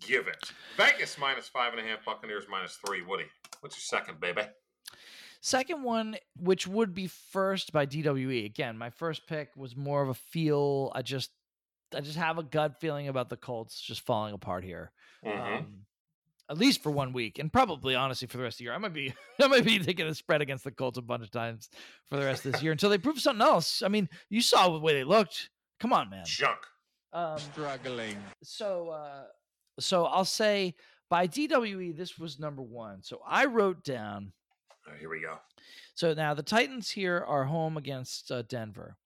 [0.00, 0.50] Give it.
[0.76, 3.02] Vegas minus five and a half, Buccaneers minus three.
[3.02, 3.26] Woody,
[3.60, 4.42] what's your second, baby?
[5.40, 8.44] Second one, which would be first by DWE.
[8.46, 10.90] Again, my first pick was more of a feel.
[10.94, 11.30] I just,
[11.94, 14.90] I just have a gut feeling about the Colts just falling apart here.
[15.24, 15.58] Mhm.
[15.58, 15.66] um,
[16.50, 18.74] at least for one week, and probably honestly for the rest of the year.
[18.74, 21.30] I might be I might be taking a spread against the Colts a bunch of
[21.30, 21.68] times
[22.08, 23.82] for the rest of this year until they prove something else.
[23.82, 25.50] I mean, you saw the way they looked.
[25.80, 26.24] Come on, man.
[26.26, 26.58] Junk.
[27.12, 28.16] Um, Struggling.
[28.42, 29.24] so uh,
[29.78, 30.74] so I'll say
[31.08, 33.02] by DWE this was number one.
[33.02, 34.32] So I wrote down.
[34.88, 35.38] Oh, here we go.
[35.94, 38.96] So now the Titans here are home against uh, Denver.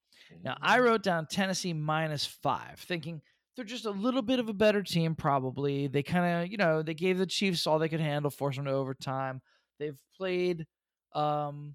[0.42, 3.22] Now I wrote down Tennessee minus five, thinking
[3.58, 5.16] they're just a little bit of a better team.
[5.16, 8.56] Probably they kind of you know they gave the Chiefs all they could handle, forced
[8.56, 9.42] them to overtime.
[9.80, 10.64] They've played
[11.12, 11.74] um,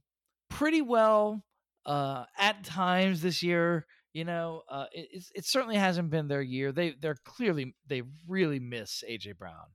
[0.50, 1.44] pretty well
[1.86, 3.86] uh, at times this year.
[4.14, 6.72] You know, uh, it, it certainly hasn't been their year.
[6.72, 9.74] They they're clearly they really miss AJ Brown.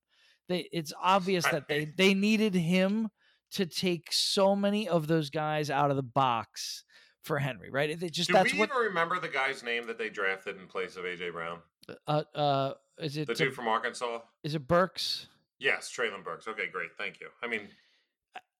[0.48, 3.10] They it's obvious that they they needed him
[3.50, 6.84] to take so many of those guys out of the box
[7.22, 7.70] for Henry.
[7.70, 7.90] Right?
[7.90, 10.68] It just Do that's we what even remember the guy's name that they drafted in
[10.68, 11.58] place of AJ Brown?
[12.06, 14.20] Uh uh is it The dude from Arkansas?
[14.42, 15.28] is it Burks?
[15.58, 16.46] Yes, Treylon Burks.
[16.48, 16.90] Okay, great.
[16.96, 17.28] Thank you.
[17.42, 17.68] I mean,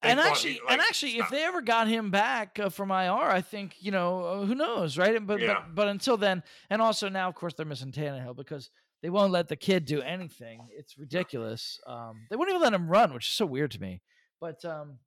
[0.02, 3.12] and actually, he- and like, actually, if they ever got him back uh, from IR,
[3.30, 5.24] I think you know uh, who knows, right?
[5.24, 5.54] But Yeah.
[5.66, 8.70] but but until then, and also now, of course, they're missing Tannehill because
[9.02, 10.66] they won't let the kid do anything.
[10.76, 11.78] It's ridiculous.
[11.86, 14.02] Um, they won't even let him run, which is so weird to me.
[14.40, 14.98] But um,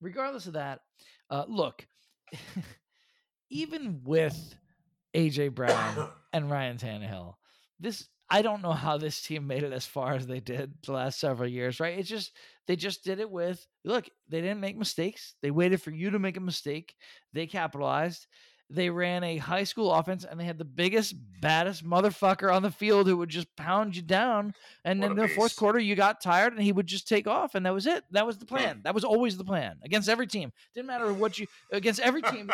[0.00, 0.80] regardless of that,
[1.30, 1.86] uh, look,
[3.50, 4.54] even with
[5.14, 7.34] AJ Brown and Ryan Tannehill.
[7.78, 10.92] This I don't know how this team made it as far as they did the
[10.92, 11.98] last several years, right?
[11.98, 12.32] It's just
[12.66, 15.34] they just did it with look, they didn't make mistakes.
[15.42, 16.94] They waited for you to make a mistake.
[17.32, 18.26] They capitalized.
[18.68, 22.70] They ran a high school offense and they had the biggest, baddest motherfucker on the
[22.72, 24.54] field who would just pound you down.
[24.84, 27.54] And What a the fourth quarter, you got tired and he would just take off.
[27.54, 28.02] And that was it.
[28.10, 28.80] That was the plan.
[28.82, 30.52] That was always the plan against every team.
[30.74, 32.50] Didn't matter what you, against every team,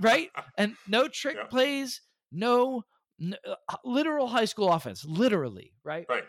[0.00, 0.30] right?
[0.56, 1.44] And no trick Yeah.
[1.48, 2.00] plays,
[2.32, 2.84] no,
[3.22, 3.54] Uh,
[3.84, 6.06] literal high school offense, literally, right?
[6.08, 6.24] Right.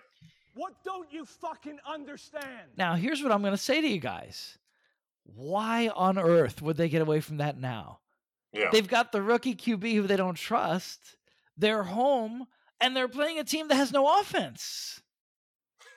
[0.55, 2.69] What don't you fucking understand?
[2.77, 4.57] Now, here's what I'm going to say to you guys.
[5.23, 7.99] Why on earth would they get away from that now?
[8.51, 8.69] Yeah.
[8.71, 10.99] They've got the rookie QB who they don't trust.
[11.57, 12.45] They're home
[12.79, 15.01] and they're playing a team that has no offense.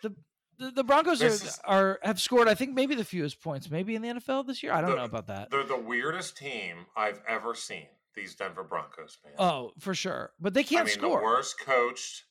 [0.02, 0.14] The
[0.58, 3.94] the, the Broncos are, is- are have scored, I think, maybe the fewest points, maybe
[3.94, 4.72] in the NFL this year.
[4.72, 5.50] I don't The- know about that.
[5.50, 7.88] They're the weirdest team I've ever seen.
[8.16, 9.34] These Denver Broncos, man.
[9.38, 10.32] Oh, for sure.
[10.40, 11.18] But they can't I mean, score.
[11.18, 12.24] the worst coached.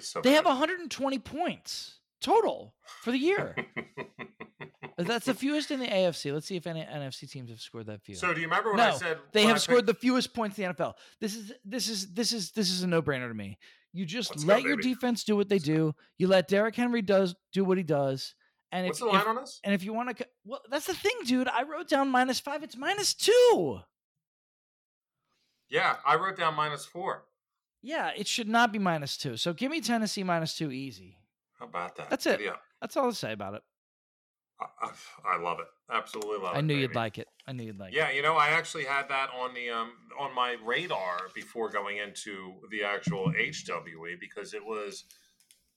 [0.00, 3.54] So They have 120 points total for the year.
[4.98, 6.32] That's the fewest in the AFC.
[6.32, 8.14] Let's see if any NFC teams have scored that few.
[8.14, 10.58] so, do you remember when I said they have I scored picked- the fewest points
[10.58, 10.94] in the NFL.
[11.20, 13.58] This is this is this is this is a no brainer to me.
[13.92, 14.94] You just Let's go, your baby.
[14.94, 15.94] defense do what they do.
[16.18, 18.34] You let Derrick Henry does do what he does.
[18.72, 19.60] And What's if, the line if- on this?
[19.62, 21.46] and if you want to, well, that's the thing, dude.
[21.48, 22.62] I wrote down minus five.
[22.62, 23.80] It's minus two.
[25.68, 27.24] Yeah, I wrote down minus four.
[27.82, 29.36] Yeah, it should not be minus two.
[29.36, 31.18] So give me Tennessee minus two easy.
[31.58, 32.10] How about that?
[32.10, 32.40] That's it.
[32.40, 33.62] Yeah, That's all to say about it.
[34.60, 35.66] I, I, I love it.
[35.90, 36.58] Absolutely love it.
[36.58, 37.28] I knew you'd like it.
[37.46, 37.96] I knew you'd like it.
[37.96, 41.98] Yeah, you know, I actually had that on the um on my radar before going
[41.98, 45.04] into the actual HWE because it was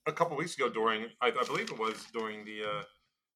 [0.08, 2.84] a couple weeks ago during I, I believe it was during the uh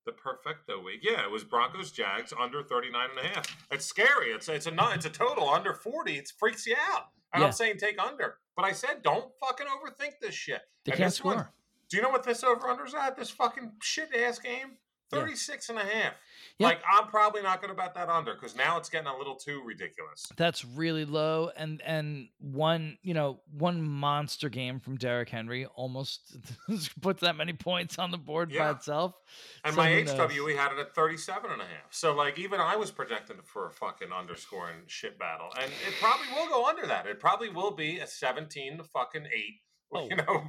[0.05, 0.99] the perfecto week.
[1.03, 3.65] Yeah, it was Broncos Jags under 39 and a half.
[3.71, 4.31] It's scary.
[4.31, 6.17] It's it's a it's a total under 40.
[6.17, 7.07] It freaks you out.
[7.33, 7.47] And Yeah.
[7.47, 8.37] I'm saying take under.
[8.55, 10.61] But I said don't fucking overthink this shit.
[10.85, 11.47] They And can't this one-
[11.89, 13.15] do you know what this over under's at?
[13.15, 14.77] This fucking shit ass game?
[15.11, 15.19] Yeah.
[15.19, 16.13] 36 and a half.
[16.59, 16.67] Yeah.
[16.67, 19.35] Like I'm probably not going to bet that under because now it's getting a little
[19.35, 20.25] too ridiculous.
[20.37, 26.37] That's really low, and and one you know one monster game from Derrick Henry almost
[27.01, 29.13] puts that many points on the board by itself.
[29.63, 29.89] And So my?
[30.03, 31.91] HWE had it at 37 and a half.
[31.91, 35.49] So like even I was projecting for a fucking underscoring shit battle.
[35.59, 37.07] And it probably will go under that.
[37.07, 39.31] It probably will be a 17 to fucking 8.
[39.95, 40.43] Oh, you know,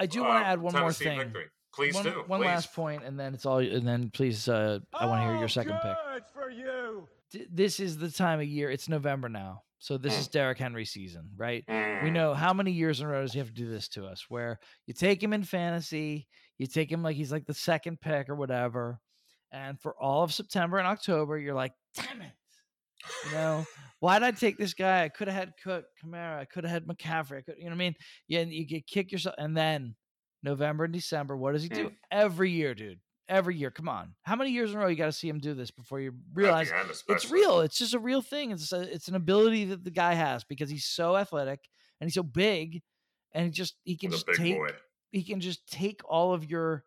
[0.00, 1.18] I do want uh, to add one more thing.
[1.18, 1.44] Victory.
[1.76, 2.24] Please one, do.
[2.26, 2.46] one please.
[2.46, 3.58] last point, and then it's all.
[3.58, 5.96] And then please, uh, I want to hear your Oh, second pick.
[6.14, 7.08] Good for you.
[7.30, 8.70] D- This is the time of year.
[8.70, 10.20] It's November now, so this Mm.
[10.20, 11.64] is Derrick Henry season, right?
[11.68, 12.12] We Mm.
[12.12, 14.24] know how many years in a row does he have to do this to us,
[14.30, 18.28] where you take him in fantasy, you take him like he's like the second pick
[18.30, 19.00] or whatever,
[19.52, 22.32] and for all of September and October, you're like, damn it,
[23.26, 23.64] you know,
[24.00, 25.04] why did I take this guy?
[25.04, 27.70] I could have had Cook, Kamara, I could have had McCaffrey, I could, you know
[27.70, 27.94] what I mean?
[28.28, 29.94] Yeah, and you get kick yourself, and then
[30.46, 31.86] November and December, what does he do?
[31.88, 31.92] Mm.
[32.10, 33.00] Every year, dude.
[33.28, 34.14] Every year, come on.
[34.22, 36.14] How many years in a row you got to see him do this before you
[36.32, 36.72] realize
[37.08, 37.60] it's real.
[37.60, 38.52] It's just a real thing.
[38.52, 41.60] It's a, it's an ability that the guy has because he's so athletic
[42.00, 42.82] and he's so big,
[43.32, 44.68] and he just he can just take boy.
[45.10, 46.84] he can just take all of your,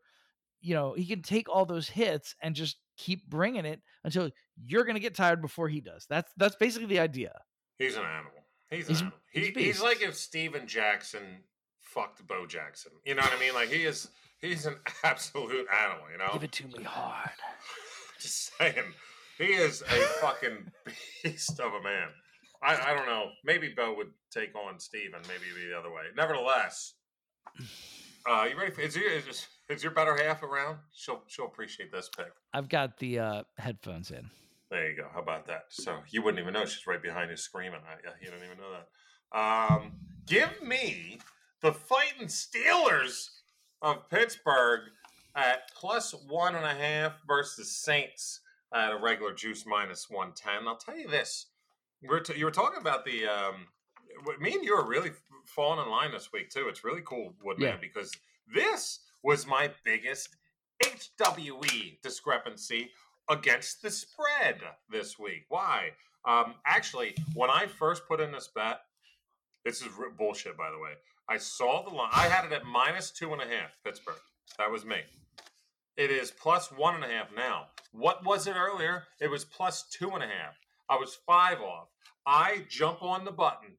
[0.61, 4.29] you know, he can take all those hits and just keep bringing it until
[4.65, 6.05] you're gonna get tired before he does.
[6.09, 7.33] That's that's basically the idea.
[7.77, 8.31] He's an animal.
[8.69, 9.13] He's an animal.
[9.31, 9.83] he's He, he's beast.
[9.83, 11.43] like if Steven Jackson
[11.93, 12.91] fucked Bo Jackson.
[13.05, 13.53] You know what I mean?
[13.53, 14.09] Like he is
[14.41, 16.29] he's an absolute animal, you know?
[16.33, 17.29] Give it to me hard.
[18.19, 18.93] Just saying.
[19.37, 20.71] He is a fucking
[21.23, 22.09] beast of a man.
[22.61, 23.29] I, I don't know.
[23.45, 25.21] Maybe Bo would take on Steven.
[25.21, 26.03] Maybe it'd be the other way.
[26.15, 26.95] Nevertheless,
[28.29, 30.79] uh, you ready for is your is, is your better half around?
[30.93, 32.33] She'll she'll appreciate this pick.
[32.53, 34.29] I've got the uh, headphones in.
[34.69, 35.07] There you go.
[35.13, 35.63] How about that?
[35.69, 38.25] So you wouldn't even know she's right behind you screaming at you.
[38.25, 38.87] You don't even know that.
[39.39, 39.93] Um,
[40.27, 41.19] give me
[41.61, 43.29] the fighting Steelers
[43.81, 44.81] of Pittsburgh
[45.35, 48.41] at plus one and a half versus Saints
[48.73, 50.67] at a regular juice minus one ten.
[50.67, 51.47] I'll tell you this:
[52.03, 53.67] we're t- you were talking about the um,
[54.39, 55.11] me and you are really
[55.45, 56.67] falling in line this week too.
[56.67, 57.77] It's really cool, Woodman, Yeah.
[57.79, 58.11] because
[58.53, 60.35] this was my biggest
[60.83, 62.91] HWE discrepancy
[63.29, 65.45] against the spread this week.
[65.49, 65.91] Why?
[66.25, 68.81] Um, actually, when I first put in this bet,
[69.63, 70.91] this is r- bullshit, by the way.
[71.29, 72.09] I saw the line.
[72.11, 74.15] I had it at minus two and a half, Pittsburgh.
[74.57, 74.97] That was me.
[75.95, 77.67] It is plus one and a half now.
[77.91, 79.03] What was it earlier?
[79.21, 80.57] It was plus two and a half.
[80.89, 81.89] I was five off.
[82.25, 83.77] I jump on the button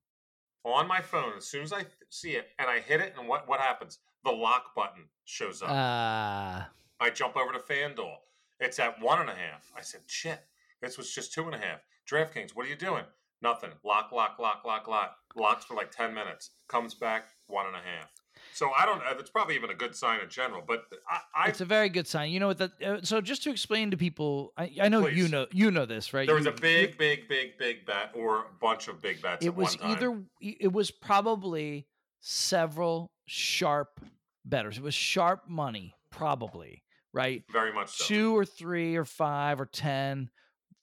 [0.65, 3.27] on my phone as soon as I th- see it, and I hit it, and
[3.27, 3.99] what, what happens?
[4.25, 5.71] The lock button shows up.
[5.71, 6.65] Uh,
[7.01, 8.17] I jump over to FanDuel.
[8.61, 9.73] It's at one and a half.
[9.77, 10.41] I said, shit,
[10.83, 11.81] this was just two and a half.
[12.09, 13.05] DraftKings, what are you doing?
[13.43, 13.71] Nothing.
[13.85, 15.17] Lock, lock, lock, lock, lock.
[15.37, 16.51] Locks for like 10 minutes.
[16.69, 18.11] Comes back, one and a half.
[18.53, 21.61] So I don't, it's probably even a good sign in general, but I, I it's
[21.61, 22.31] a very good sign.
[22.31, 22.59] You know what?
[22.59, 25.85] That uh, so just to explain to people, I, I know you know you know
[25.85, 26.27] this, right?
[26.27, 29.45] there was You- a big, big, big, big bet or a bunch of big bets
[29.45, 31.87] it at was either it was probably
[32.21, 34.01] several sharp
[34.45, 34.79] betters.
[34.79, 36.83] It was sharp money, probably
[37.13, 37.43] right.
[37.53, 38.05] Very much so.
[38.07, 40.31] Two or three or five or ten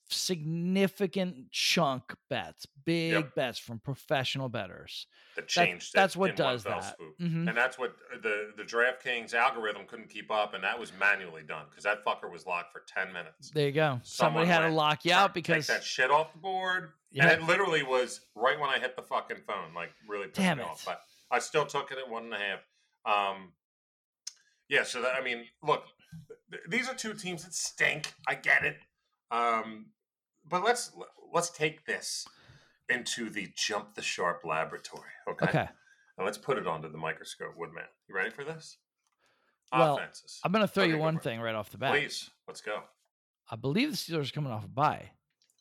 [0.10, 3.36] significant chunk bets, big Yep.
[3.36, 5.08] bets from professional betters.
[5.36, 6.98] that That- changed it that's what does that.
[7.20, 7.48] Mhm.
[7.48, 11.68] And that's what the, the DraftKings algorithm couldn't keep up, and that was manually done
[11.70, 13.52] because that fucker was locked for 10 minutes.
[13.52, 14.00] There you go.
[14.04, 16.94] Somebody Someone had to lock you out because that shit off the board.
[17.12, 17.28] Yeah.
[17.30, 20.58] And it literally was right when I hit the fucking phone, like really pissed Damn
[20.58, 20.68] me it.
[20.70, 20.84] off.
[20.84, 22.60] But I still took it at one and a half.
[23.06, 23.54] Um,
[24.70, 25.86] yeah, so that, I mean, look,
[26.52, 28.12] th- these are two teams that stink.
[28.28, 28.78] I get it.
[29.30, 29.92] Um,
[30.50, 30.92] but let's
[31.34, 32.26] let's take this
[32.90, 35.10] into the jump the sharp laboratory.
[35.30, 35.46] Okay.
[35.48, 35.70] okay.
[36.18, 37.84] And let's put it onto the microscope, Woodman.
[38.08, 38.78] You ready for this?
[39.72, 40.40] Well, Offenses.
[40.44, 41.92] I'm going to throw Okay, you one thing right off the bat.
[41.92, 42.80] Please, let's go.
[43.52, 45.12] I believe the Steelers are coming off a bye.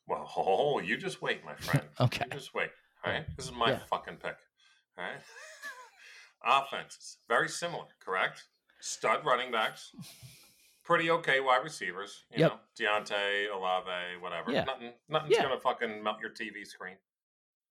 [0.06, 1.86] Well, oh, you just wait, my friend.
[2.00, 2.24] Okay.
[2.32, 2.70] You just wait.
[3.04, 3.24] All right.
[3.36, 3.78] This is my Yeah.
[3.90, 4.36] fucking pick.
[4.96, 5.20] All right.
[6.64, 7.18] offenses.
[7.28, 8.44] Very similar, correct?
[8.80, 9.90] Stud running backs.
[10.86, 12.24] Pretty okay wide receivers.
[12.30, 12.52] You Yep.
[12.52, 14.52] know, Diontae, Olave, whatever.
[14.52, 14.62] Yeah.
[14.62, 15.42] Nothing nothing's Yeah.
[15.42, 16.96] gonna fucking melt your TV screen.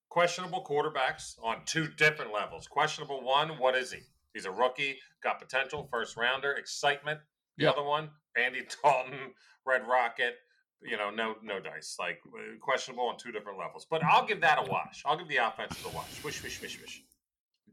[0.09, 2.67] Questionable quarterbacks on two different levels.
[2.67, 4.01] Questionable one, what is he?
[4.33, 7.21] He's a rookie, got potential, first rounder, excitement.
[7.55, 7.73] The Yep.
[7.77, 10.37] other one, Andy Dalton, Red Rocket,
[10.81, 11.97] you know, no no dice.
[11.97, 13.85] Like uh, questionable on two different levels.
[13.85, 15.03] But I'll give that a wash.
[15.05, 16.21] I'll give the offensive a wash.
[16.21, 17.01] Wish, wish, wish, wish.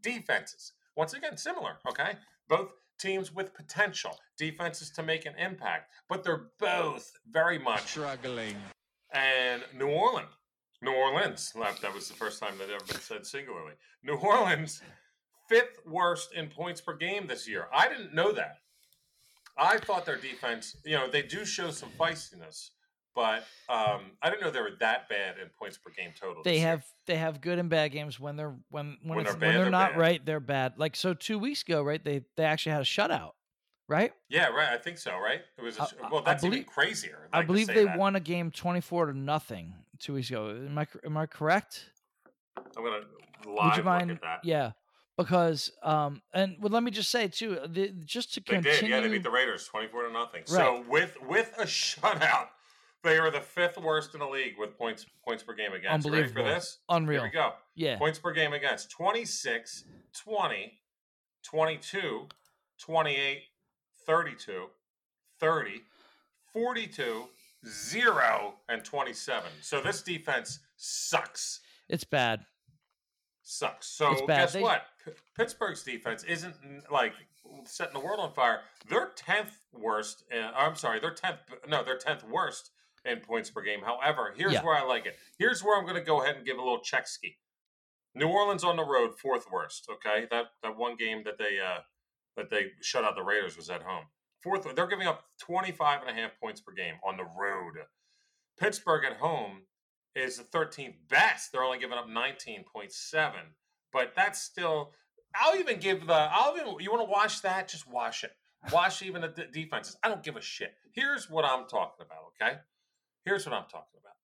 [0.01, 0.73] Defenses.
[0.97, 2.13] Once again, similar, okay?
[2.49, 4.19] Both teams with potential.
[4.37, 5.91] Defenses to make an impact.
[6.09, 8.57] But they're both very much Struggling.
[9.13, 10.29] and New Orleans.
[10.83, 11.53] New Orleans.
[11.81, 13.75] That was the first time that ever been said singularly.
[14.03, 14.83] New Orleans,
[15.49, 17.69] fifth worst in points per game this year.
[17.73, 18.59] I didn't know that.
[19.57, 22.71] I thought their defense, you know, they do show some feistiness,
[23.15, 26.43] but um, I didn't know they were that bad in points per game total.
[26.43, 26.69] They this year.
[26.69, 29.55] have they have good and bad games when they're when when, When it's, they're when
[29.55, 29.99] they're they're not bad.
[29.99, 30.75] right they're bad.
[30.79, 32.03] Like so two weeks ago, right?
[32.03, 33.33] They they actually had a shutout,
[33.89, 34.13] right?
[34.29, 34.69] Yeah, right.
[34.71, 35.19] I think so.
[35.19, 35.41] Right.
[35.59, 35.79] It was.
[35.79, 37.29] A, I- I- well, I that's even believe- crazier.
[37.33, 37.99] I like to believe they that.
[37.99, 40.49] won a game twenty four to nothing two weeks ago.
[40.51, 41.91] Am I am I correct?
[42.77, 43.07] I'm gonna live
[43.47, 44.11] Would you look mind?
[44.11, 44.41] at that.
[44.45, 44.73] Yeah,
[45.17, 48.81] because um and well, let me just say too, the, just to They continue.
[48.81, 49.01] did, yeah.
[49.01, 50.43] They beat the Raiders twenty-four to nothing.
[50.47, 52.49] So with with a shutout,
[53.03, 56.09] they are the fifth worst in the league with points points per game against.
[56.09, 56.55] Ready for Unbelievable.
[56.55, 56.79] this?
[56.89, 57.21] Unreal.
[57.23, 57.53] Here we go.
[57.75, 59.85] Yeah, Points per game against 26,
[60.25, 60.73] 20,
[61.45, 62.29] 22,
[62.79, 63.43] 28,
[64.07, 64.67] 32,
[65.41, 65.83] 30,
[66.53, 67.25] 42,
[67.67, 69.51] 0, and 27.
[69.61, 71.61] So this defense sucks.
[71.89, 72.45] it's bad.
[73.43, 73.87] Sucks.
[73.89, 74.87] So guess They- what?
[75.05, 76.55] P- Pittsburgh's defense isn't
[76.93, 77.13] like
[77.65, 78.63] setting the world on fire.
[78.87, 80.23] They're tenth worst.
[80.33, 81.41] Uh, I'm sorry, they're tenth.
[81.67, 82.71] No, they're tenth worst
[83.05, 83.81] in points per game.
[83.83, 84.63] However, here's Yeah.
[84.65, 85.17] where I like it.
[85.39, 87.39] Here's where I'm going to go ahead and give a little check ski.
[88.15, 89.89] New Orleans on the road, fourth worst.
[89.91, 91.81] Okay, that that one game that they uh,
[92.37, 94.05] that they shut out the Raiders was at home.
[94.43, 97.75] Fourth, they're giving up 25 and a half points per game on the road.
[98.59, 99.63] Pittsburgh at home
[100.15, 101.53] is the 13th best.
[101.53, 103.33] They're only giving up 19.7,
[103.93, 104.93] but that's still.
[105.35, 106.13] I'll even give the.
[106.13, 106.75] I'll even.
[106.81, 107.69] You want to watch that?
[107.69, 108.33] Just watch it.
[108.73, 109.97] Watch even the d- defenses.
[110.03, 110.75] I don't give a shit.
[110.93, 112.33] Here's what I'm talking about.
[112.41, 112.59] Okay.
[113.25, 114.15] Here's what I'm talking about.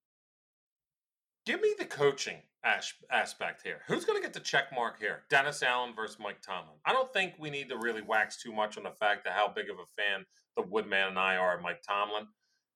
[1.47, 3.81] Give me the coaching as- aspect here.
[3.87, 5.23] Who's going to get the check mark here?
[5.31, 6.77] Dennis Allen versus Mike Tomlin.
[6.85, 9.49] I don't think we need to really wax too much on the fact of how
[9.49, 10.27] big of a fan
[10.57, 12.27] the Woodman and I are of Mike Tomlin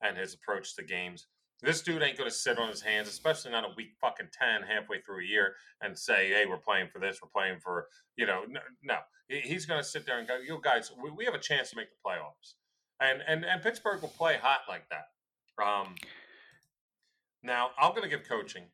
[0.01, 1.27] and his approach to games.
[1.61, 4.62] This dude ain't going to sit on his hands, especially not a week fucking 10
[4.62, 8.27] halfway through a year and say, hey, we're playing for this, we're playing for, you
[8.27, 8.61] know, no.
[8.83, 8.97] no.
[9.29, 11.77] He's going to sit there and go, you guys, we, we have a chance to
[11.77, 12.55] make the playoffs.
[13.01, 15.07] And, and, and Pittsburgh will play hot like that.
[15.63, 15.95] Um,
[17.43, 18.65] now, I'm going to give coaching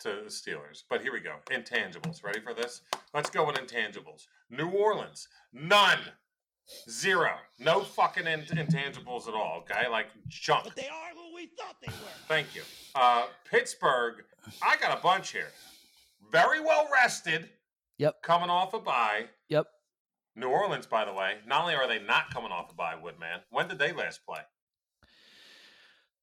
[0.00, 1.36] to the Steelers, but here we go.
[1.50, 2.24] Intangibles.
[2.24, 2.82] Ready for this?
[3.14, 4.26] Let's go with intangibles.
[4.50, 5.98] New Orleans, none.
[6.88, 7.32] Zero.
[7.58, 9.88] No fucking in- intangibles at all, okay?
[9.88, 10.64] Like junk.
[10.64, 12.12] But they are who we thought they were.
[12.28, 12.62] Thank you.
[12.94, 14.22] Uh, Pittsburgh,
[14.62, 15.48] I got a bunch here.
[16.30, 17.50] Very well rested.
[17.98, 18.22] Yep.
[18.22, 19.24] Coming off a bye.
[19.48, 19.66] Yep.
[20.36, 23.40] New Orleans, by the way, not only are they not coming off a bye, Woodman,
[23.50, 24.40] when did they last play?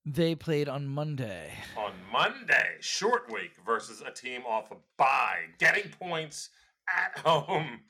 [0.09, 1.51] They played on Monday.
[1.75, 6.49] on Monday, short week versus a team off a bye, getting points
[6.87, 7.81] at home.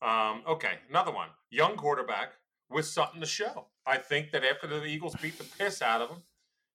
[0.00, 1.28] Um, okay, another one.
[1.50, 2.32] Young quarterback
[2.70, 3.66] with something to show.
[3.84, 6.22] I think that after the Eagles beat the piss out of him,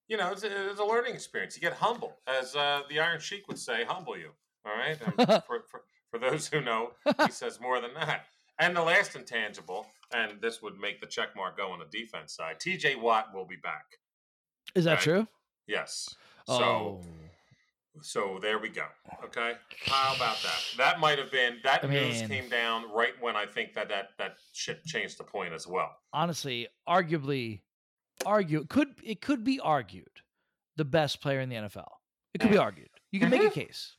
[0.08, 1.56] you know, it's a, it's a learning experience.
[1.56, 4.30] You get humble, as uh, the Iron Sheik would say, humble you.
[4.68, 5.00] All right?
[5.48, 5.82] For, for,
[6.12, 6.92] for those who know,
[7.26, 8.26] he says more than that.
[8.60, 12.36] And the last intangible, and this would make the check mark go on the defense
[12.36, 13.86] side, TJ Watt will be back.
[14.74, 15.04] Is that Okay.
[15.04, 15.28] true?
[15.68, 16.16] Yes.
[16.48, 16.54] So.
[16.54, 17.02] oh,
[18.02, 18.86] So there we go.
[19.24, 19.54] Okay,
[19.86, 20.60] how about that?
[20.78, 23.88] That might have been that I news mean- came down right when I think that
[23.90, 25.96] that that shit changed the point as well.
[26.12, 27.62] honestly, arguably,
[28.26, 30.22] argue could it could be argued
[30.76, 31.90] the best player in the NFL.
[32.34, 32.62] It could be mm.
[32.62, 32.90] argued.
[33.12, 33.54] You can make a mm-hmm.
[33.62, 33.96] case.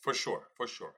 [0.00, 0.94] For sure, for sure.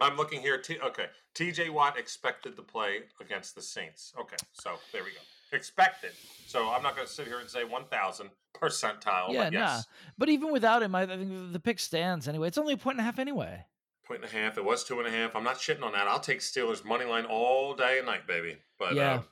[0.00, 0.58] I'm looking here.
[0.58, 1.70] T- okay, T.J.
[1.70, 4.12] Watt expected to play against the Saints.
[4.20, 5.20] Okay, so there we go.
[5.52, 6.12] Expected.
[6.46, 9.32] So I'm not going to sit here and say 1,000 percentile.
[9.32, 9.58] yeah, but nah.
[9.58, 9.86] yes,
[10.18, 12.48] But even without him, I I think the pick stands anyway.
[12.48, 13.64] It's only a point and a half anyway.
[14.06, 14.56] point and a half.
[14.58, 15.34] It was two and a half.
[15.36, 16.06] I'm not shitting on that.
[16.08, 18.58] I'll take Steelers money line all day and night, baby.
[18.78, 19.14] But Yeah.
[19.14, 19.22] uh,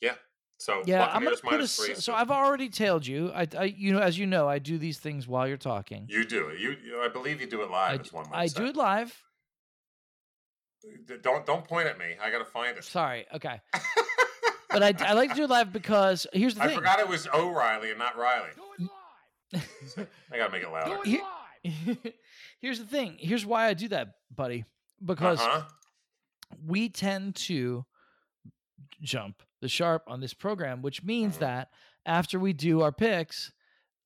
[0.00, 0.14] yeah.
[0.58, 3.30] So Yeah, I'm gonna put a, three, so, so, I've already tailed you.
[3.32, 6.06] I, I, you know, as you know, I do these things while you're talking.
[6.08, 6.60] You do it.
[6.60, 8.00] You, you I believe you do it live.
[8.00, 8.60] as one I say.
[8.60, 9.20] do it live.
[11.22, 12.14] Don't don't point at me.
[12.22, 12.84] I got to find it.
[12.84, 13.26] Sorry.
[13.34, 13.60] Okay.
[14.74, 16.76] but I, I like to do it live because here's the I thing.
[16.76, 18.48] I forgot it was O'Reilly and not Riley.
[18.54, 18.90] Do it
[19.96, 20.08] live.
[20.32, 20.96] I got to make it louder.
[20.96, 21.20] Do it Here-
[22.02, 22.12] live.
[22.60, 23.16] here's the thing.
[23.18, 24.64] Here's why I do that, buddy.
[25.04, 25.62] Because Uh-huh.
[26.66, 27.84] we tend to
[29.02, 31.40] jump the sharp on this program, which means Mhm.
[31.40, 31.70] that
[32.06, 33.50] after we do our picks,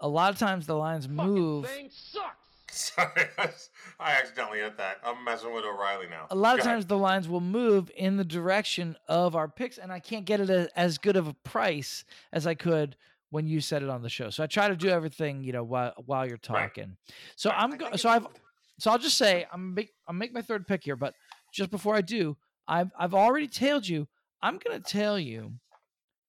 [0.01, 1.67] a lot of times the lines Fucking move.
[1.67, 2.37] thing sucks.
[2.71, 3.09] Sorry,
[3.39, 4.99] I, accidentally hit that.
[5.05, 6.27] I'm messing with O'Reilly now.
[6.31, 6.75] A lot of Go ahead.
[6.77, 10.41] times the lines will move in the direction of our picks, and I can't get
[10.41, 12.97] it a, as good of a price as I could
[13.31, 14.31] when you said it on the show.
[14.31, 16.69] So I try to do everything, you know, while while you're Right.
[16.73, 16.97] talking.
[17.37, 17.59] So Right.
[17.61, 18.39] I'm I go- so I've moved.
[18.79, 21.15] so I'll just say I'm make I'm make my third pick here, but
[21.53, 24.09] just before I do, I've I've already tailed you.
[24.43, 25.55] I'm gonna tail you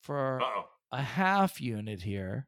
[0.01, 0.65] for Uh-oh.
[0.91, 2.47] a half unit here.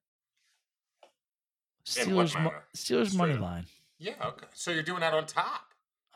[1.86, 3.40] Steelers mo- Steelers Straight money up.
[3.42, 3.66] line.
[4.02, 4.48] Yeah, okay.
[4.54, 5.62] So you're doing that on top.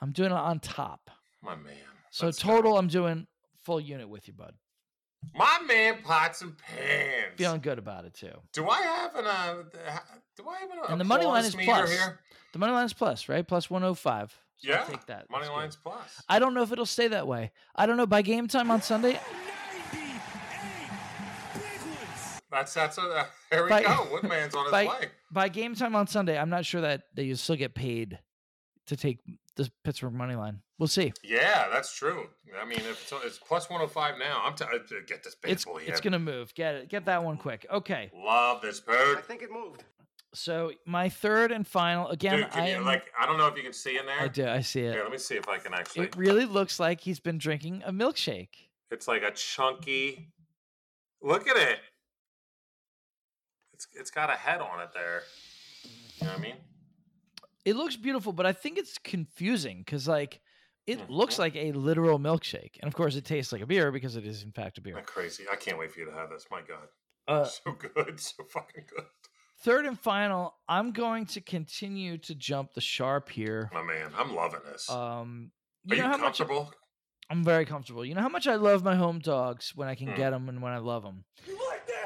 [0.01, 1.11] I'm doing it on top.
[1.43, 1.73] My man.
[2.09, 2.53] So Let's go.
[2.55, 3.27] total, I'm doing
[3.63, 4.55] full unit with you, bud.
[5.35, 7.33] My man pots and pans.
[7.37, 8.31] Feeling good about it too.
[8.53, 9.53] Do I have an uh
[10.35, 11.91] do I have an And the money line is plus.
[11.91, 12.19] here?
[12.53, 13.47] The money line is plus, right?
[13.47, 14.35] Plus 105.
[14.57, 14.83] So I'll Yeah.
[14.85, 15.29] take that.
[15.29, 15.55] Money That's good.
[15.55, 16.21] line's plus.
[16.29, 17.51] I don't know if it'll stay that way.
[17.75, 18.05] I don't know.
[18.07, 19.19] By game time on Sunday,
[22.55, 24.07] That's that's a uh, there we By- go.
[24.11, 25.07] Woodman's on his by- way.
[25.31, 28.19] by game time on Sunday, I'm not sure that that you still get paid
[28.87, 29.19] to take
[29.55, 30.61] the Pittsburgh money line.
[30.79, 31.13] We'll see.
[31.23, 32.27] Yeah, that's true.
[32.61, 34.77] I mean, if it's, it's plus 105 now, I'm t- uh,
[35.07, 36.53] get this bad It's boy it's gonna move.
[36.55, 36.89] Get it.
[36.89, 37.65] Get that one quick.
[37.71, 38.11] Okay.
[38.13, 39.17] Love this bird.
[39.17, 39.83] I think it moved.
[40.33, 42.39] So my third and final again.
[42.39, 44.19] Dude, I you, like I don't know if you can see in there.
[44.19, 44.45] I do.
[44.47, 45.03] I see Here, it.
[45.03, 46.07] let me see if I can actually.
[46.07, 48.49] It really looks like he's been drinking a milkshake.
[48.91, 50.27] It's like a chunky.
[51.21, 51.79] Look at it.
[53.75, 55.23] It's it's got a head on it there.
[55.83, 56.55] You know what I mean?
[57.65, 60.39] It looks beautiful, but I think it's confusing because like
[60.87, 61.39] it looks Mhm.
[61.39, 64.43] like a literal milkshake, and of course it tastes like a beer because it is
[64.43, 64.93] in fact a beer.
[64.95, 65.43] Not crazy.
[65.51, 66.45] I can't wait for you to have this.
[66.49, 66.87] My God,
[67.27, 69.05] Uh, so good, so fucking good.
[69.57, 73.69] third and final, I'm going to continue to jump the sharp here.
[73.73, 74.89] My man, I'm loving this.
[74.89, 75.51] Um,
[75.89, 76.73] Are you you know how much comfortable?
[77.29, 78.05] I'm very comfortable.
[78.05, 80.15] You know how much I love my home dogs when I can Hmm.
[80.15, 81.25] get them and when I love them.
[81.45, 82.04] You like that?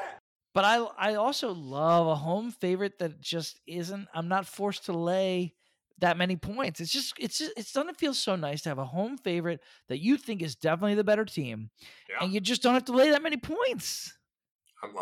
[0.52, 4.08] But I I also love a home favorite that just isn't.
[4.12, 5.54] I'm not forced to lay
[5.98, 6.80] that many points.
[6.80, 10.00] It's just it's just, it's doesn't feel so nice to have a home favorite that
[10.00, 11.70] you think is definitely the better team,
[12.08, 14.16] Yeah, and you just don't have to lay that many points.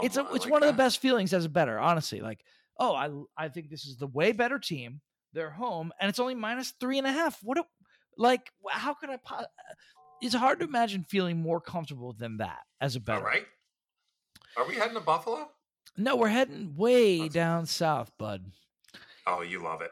[0.03, 2.21] It's a, it's like one of the best feelings as a better, honestly.
[2.21, 2.45] Like,
[2.79, 5.01] oh, I I think this is the way better team.
[5.33, 7.39] They're home, and it's only minus three and a half.
[7.43, 7.65] What a
[8.17, 9.17] like how could I?
[9.17, 9.45] Po- uh,
[10.21, 13.25] it's hard to imagine feeling more comfortable than that as a better.
[13.25, 13.47] right.
[14.57, 15.51] Are we heading to Buffalo?
[15.97, 18.53] No, we're heading way That's- down south, bud.
[19.27, 19.91] Oh, you love it.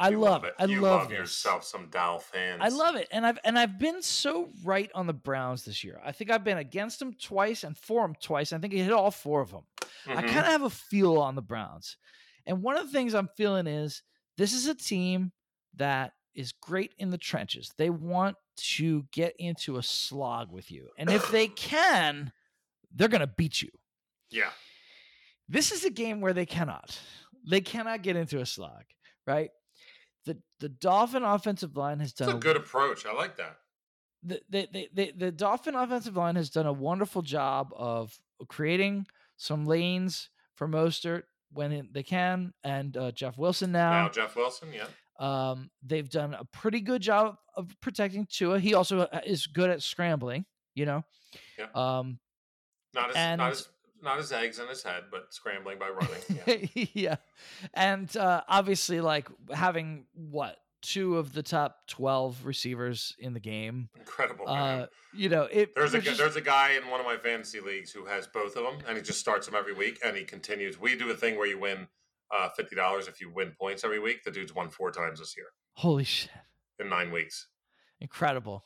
[0.00, 0.54] I You love it.
[0.58, 2.58] I you love, love yourself some Dolphins.
[2.60, 6.00] I love it, and I've and I've been so right on the Browns this year.
[6.04, 8.52] I think I've been against them twice and for them twice.
[8.52, 9.64] I think I hit all four of them.
[10.06, 10.26] I Mhm.
[10.28, 11.96] kind of have a feel on the Browns,
[12.46, 14.02] and one of the things I'm feeling is
[14.36, 15.32] this is a team
[15.74, 17.72] that is great in the trenches.
[17.76, 22.32] They want to get into a slog with you, and if they can,
[22.94, 23.70] they're going to beat you.
[24.30, 24.50] Yeah.
[25.48, 26.98] This is a game where they cannot.
[27.48, 28.84] They cannot get into a slog,
[29.26, 29.50] right?
[30.26, 33.06] The the Dolphin offensive line has done a good approach.
[33.06, 33.56] I like that.
[34.22, 38.12] the, the, the, the, the Dolphin offensive line has done a wonderful job of
[38.48, 41.22] creating some lanes for Mostert
[41.52, 44.08] when they can, and uh, Jeff Wilson Now, now.
[44.10, 44.86] Jeff Wilson, yeah.
[45.18, 48.58] Um, they've done a pretty good job of protecting Tua.
[48.60, 51.04] He also uh, is good at scrambling, you know.
[51.58, 51.66] Yeah.
[51.74, 52.18] Um,
[53.00, 53.68] Not as And- not as
[54.00, 56.68] not as eggs in his head, but scrambling by running.
[56.74, 56.86] Yeah.
[56.94, 57.16] yeah.
[57.74, 63.88] And uh, obviously, like having what two of the top twelve receivers in the game.
[63.98, 64.44] Incredible.
[64.48, 65.74] Uh, you know, it.
[65.74, 68.54] There's a just- there's a guy in one of my fantasy leagues who has both
[68.56, 70.78] of them, and he just starts them every week, and he continues.
[70.80, 71.88] We do a thing where you win
[72.32, 74.22] uh, fifty dollars if you win points every week.
[74.22, 76.30] The dude's won four times this year holy shit.
[76.78, 77.48] in nine weeks.
[78.00, 78.64] incredible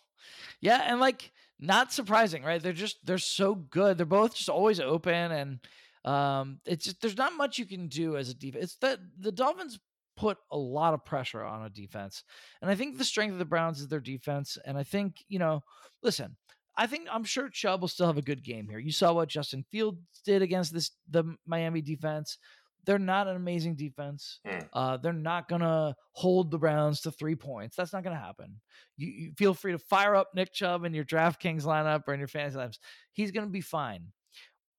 [0.60, 1.30] yeah and like
[1.62, 5.58] not surprising right they're just they're so good they're both just always open and
[6.04, 9.30] um it's just there's not much you can do as a defense it's that the
[9.30, 9.78] dolphins
[10.16, 12.24] put a lot of pressure on a defense
[12.60, 15.38] and i think the strength of the browns is their defense and i think you
[15.38, 15.62] know
[16.02, 16.36] listen
[16.76, 18.78] I think I'm sure Chubb will still have a good game here.
[18.78, 22.38] You saw what Justin Fields did against this the Miami defense.
[22.84, 24.40] They're not an amazing defense.
[24.46, 24.58] Hmm.
[24.72, 27.76] Uh, they're not gonna hold the Browns to three points.
[27.76, 28.60] That's not gonna happen.
[28.96, 32.20] You, you feel free to fire up Nick Chubb in your DraftKings lineup or in
[32.20, 32.78] your fantasy lineups.
[33.12, 34.06] He's gonna be fine.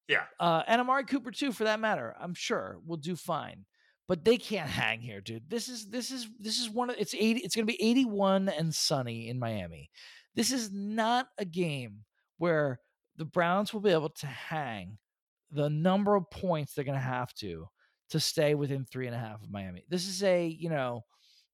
[0.08, 0.24] Yeah.
[0.40, 2.16] Uh, and Amari Cooper too, for that matter.
[2.20, 3.66] I'm sure will do fine.
[4.10, 5.50] But they can't hang here, dude.
[5.50, 7.40] This is this is this is one of it's eighty.
[7.40, 9.90] It's gonna be eighty-one and sunny in Miami.
[10.36, 12.04] This is not a game
[12.38, 12.80] where
[13.16, 14.98] the Browns will be able to hang
[15.52, 17.68] the number of points they're going to have to
[18.10, 19.84] to stay within three and a half of Miami.
[19.90, 21.04] This is a you know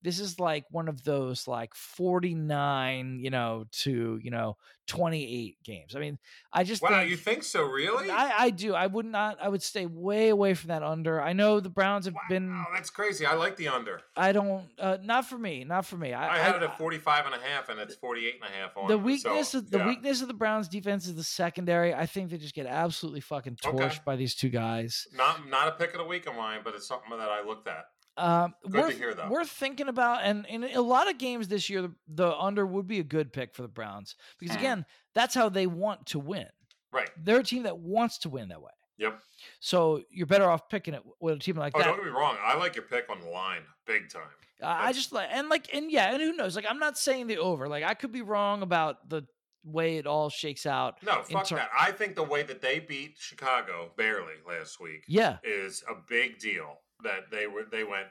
[0.01, 5.95] this is like one of those like 49, you know, to, you know, 28 games.
[5.95, 6.17] I mean,
[6.51, 7.63] I just Wow, think, you think so?
[7.63, 8.09] Really?
[8.09, 8.73] I, I do.
[8.73, 11.21] I would not, I would stay way away from that under.
[11.21, 13.25] I know the Browns have been, Wow, that's crazy.
[13.25, 14.01] I like the under.
[14.15, 16.13] I don't, uh, not for me, not for me.
[16.13, 18.77] I, I had it at 45 and a half, and it's 48 and a half
[18.77, 19.85] on the weakness so, of the yeah.
[19.85, 21.93] weakness of the Browns defense is the secondary.
[21.93, 23.77] I think they just get absolutely fucking Okay.
[23.77, 25.07] torched by these two guys.
[25.13, 27.67] Not not a pick of the week of mine, but it's something that I looked
[27.67, 27.85] at.
[28.19, 29.27] Um, Good we're, to hear, though.
[29.29, 32.87] We're thinking about, and in a lot of games this year, the, the under would
[32.87, 34.59] be a good pick for the Browns because Mhm.
[34.59, 36.47] again, that's how they want to win.
[36.91, 37.09] Right.
[37.17, 38.71] They're a team that wants to win that way.
[38.97, 39.21] Yep.
[39.61, 41.85] So you're better off picking it with a team like Oh, that.
[41.85, 42.37] don't get me wrong.
[42.41, 44.23] I like your pick on the line, big time.
[44.61, 46.53] I I just like and like and yeah, and who knows?
[46.57, 47.69] Like I'm not saying the over.
[47.69, 49.23] Like I could be wrong about the
[49.63, 51.01] way it all shakes out.
[51.01, 51.69] No, fuck ter- that.
[51.79, 56.39] I think the way that they beat Chicago barely last week Yeah, is a big
[56.39, 56.81] deal.
[57.03, 58.07] That they were they went,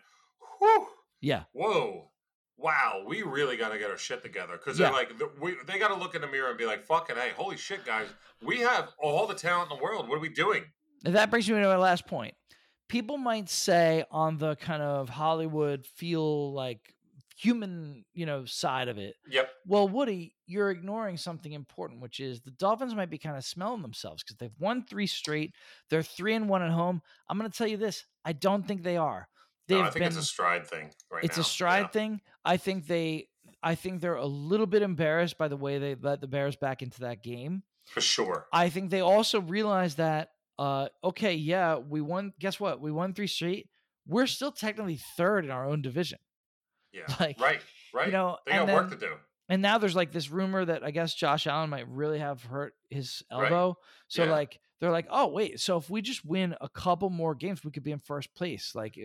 [0.59, 0.87] whew,
[1.21, 2.11] yeah, whoa,
[2.57, 4.87] wow, we really got to get our shit together because Yeah.
[4.87, 7.17] they're like the- we they got to look in the mirror and be like, fucking
[7.17, 8.09] hey, holy shit, guys,
[8.43, 10.09] we have all the talent in the world.
[10.09, 10.65] What are we doing?
[11.05, 12.35] And that brings me to my last point.
[12.89, 16.95] People might say on the kind of Hollywood feel like
[17.41, 19.15] human, you know, side of it.
[19.31, 19.51] Yep.
[19.67, 23.83] Well, Woody, you're ignoring something important, which is the Dolphins might be kind of smelling
[23.83, 25.55] themselves because they've won three straight.
[25.91, 27.01] They're three and one at home.
[27.29, 29.29] I'm going to tell you this: I don't think they are.
[29.69, 30.09] They've No, I think been.
[30.09, 31.43] it's a stride thing right it's now.
[31.43, 31.89] a stride Yeah.
[31.89, 32.21] thing.
[32.45, 33.29] I think they.
[33.63, 36.81] I think they're a little bit embarrassed by the way they let the Bears back
[36.83, 37.63] into that game.
[37.87, 38.47] for sure.
[38.53, 40.29] I think they also realize that,
[40.59, 42.33] uh, okay, yeah, we won.
[42.39, 42.81] Guess what?
[42.81, 43.69] We won three straight.
[44.07, 46.19] We're still technically third in our own division.
[46.93, 47.03] Yeah.
[47.21, 47.61] Like, right.
[47.95, 48.13] Right.
[48.13, 49.13] know, they got and work to do.
[49.49, 52.75] And now there's like this rumor that I guess Josh Allen might really have hurt
[52.91, 53.51] his Right.
[53.51, 53.79] elbow.
[54.09, 54.31] So Yeah.
[54.33, 57.71] like they're like, oh wait, so if we just win a couple more games, we
[57.71, 58.75] could be in first place.
[58.75, 58.97] Like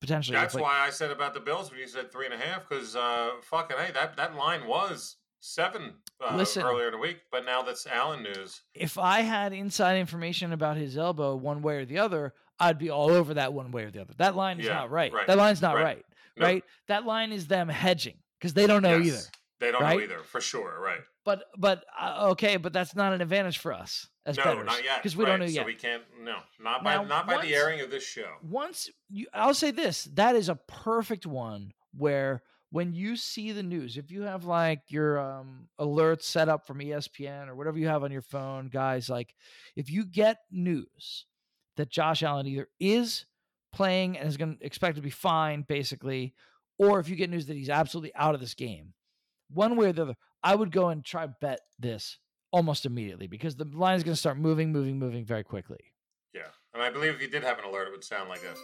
[0.00, 0.36] potentially.
[0.36, 2.68] That's like, why I said about the Bills when you said three and a half
[2.68, 5.94] because uh, fucking hey, that that line was seven
[6.26, 6.62] uh, Listen.
[6.62, 8.62] earlier in the week, but now that's Allen news.
[8.74, 12.90] if I had inside information about his elbow one way or the other, I'd be
[12.90, 14.14] all over that one way or the other.
[14.18, 15.12] That line is Yeah, not right.
[15.12, 15.82] right, That line's not right.
[15.84, 16.04] right.
[16.38, 16.64] Right?
[16.88, 19.06] That line is them hedging because they don't know Yes.
[19.06, 19.22] either.
[19.58, 19.96] They don't right?
[19.98, 20.78] know either for sure.
[20.80, 21.00] Right?
[21.24, 24.84] But but uh, okay, but that's not an advantage for us as no, bettors not
[24.84, 24.98] yet.
[25.02, 25.66] because we right, don't know so yet.
[25.66, 26.02] we can't.
[26.22, 28.30] No, not by Now, not by once- the airing of this show.
[28.42, 33.62] Once you, I'll say this: that is a perfect one where when you see the
[33.62, 37.88] news, if you have like your um, alerts set up from ESPN or whatever you
[37.88, 39.34] have on your phone, guys, like
[39.74, 41.24] if you get news
[41.76, 43.24] that Josh Allen either is
[43.76, 46.34] playing and is going to expect to be fine, basically,
[46.78, 48.94] or if you get news that he's absolutely out of this game,
[49.50, 52.18] one way or the other, I would go and try bet this
[52.52, 55.92] almost immediately because the line is going to start moving, moving, moving very quickly.
[56.34, 58.58] Yeah, and I believe if you did have an alert, it would sound like this.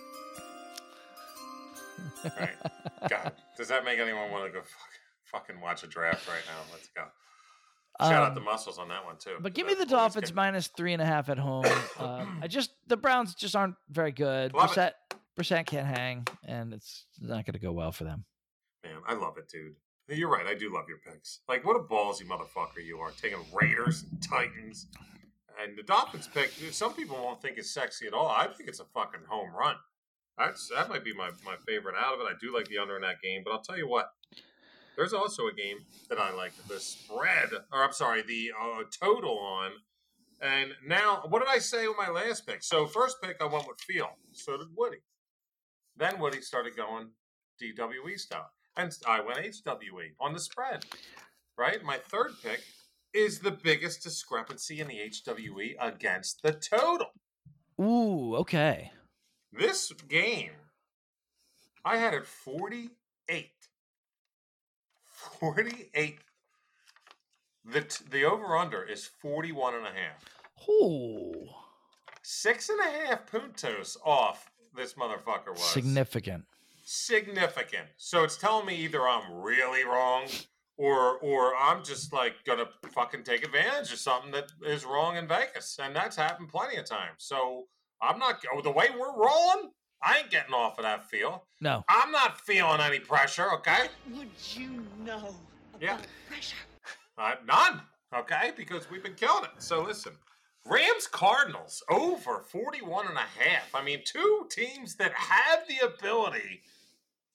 [2.24, 2.50] Right.
[3.08, 6.72] God, does that make anyone want to go fuck, fucking watch a draft right now?
[6.72, 7.04] Let's go.
[8.08, 9.36] Shout out the Um, muscles on that one too.
[9.40, 10.36] But give me the Dolphins good.
[10.36, 11.64] minus three and a half at home.
[11.98, 14.52] um, I just the Browns just aren't very good.
[14.54, 14.78] Love it.
[14.78, 14.92] Brissett,
[15.38, 18.24] Brissett can't hang, and it's not going to go well for them.
[18.84, 19.74] Man, I love it, dude.
[20.08, 20.46] You're right.
[20.46, 21.40] I do love your picks.
[21.48, 24.88] Like, what a ballsy motherfucker you are, taking Raiders and Titans.
[25.62, 28.28] And the Dolphins pick, some people won't think it's sexy at all.
[28.28, 29.76] I think it's a fucking home run.
[30.36, 32.24] That's that might be my, my favorite out of it.
[32.24, 34.10] I do like the under in that game, but I'll tell you what.
[34.96, 35.78] There's also a game
[36.08, 39.72] that I like the spread, or I'm sorry, the uh, total on.
[40.40, 42.62] And now, what did I say with my last pick?
[42.62, 44.10] So first pick, I went with Feel.
[44.32, 44.98] So did Woody.
[45.96, 47.10] Then Woody started going
[47.62, 48.50] DWE style.
[48.76, 50.84] And I went HWE on the spread.
[51.56, 51.82] Right?
[51.84, 52.60] My third pick
[53.14, 57.08] is the biggest discrepancy in the HWE against the total.
[57.80, 58.90] Ooh, okay.
[59.52, 60.52] This game,
[61.84, 63.50] I had it 48.
[65.42, 66.18] 48.
[67.64, 70.24] The, t- the over under is 41 and a half.
[70.68, 71.48] Ooh,
[72.22, 75.64] Six and a half puntos off this motherfucker was.
[75.64, 76.44] significant.
[76.84, 77.88] significant.
[77.96, 80.28] So it's telling me either I'm really wrong
[80.76, 85.26] or or I'm just like gonna fucking take advantage of something that is wrong in
[85.26, 85.78] Vegas.
[85.82, 87.16] And that's happened plenty of times.
[87.18, 87.64] So
[88.00, 89.72] I'm not oh, the way we're rolling,
[90.02, 91.44] I ain't getting off of that feel.
[91.60, 93.86] No, I'm not feeling any pressure, okay?
[94.12, 95.34] Would you know
[95.80, 95.94] Yeah.
[95.94, 96.56] about pressure?
[97.18, 97.82] Uh, none,
[98.14, 98.52] okay?
[98.56, 99.62] Because we've been killing it.
[99.62, 100.12] So listen,
[100.64, 103.74] Rams Cardinals over 41 and a half.
[103.74, 106.62] I mean, two teams that have the ability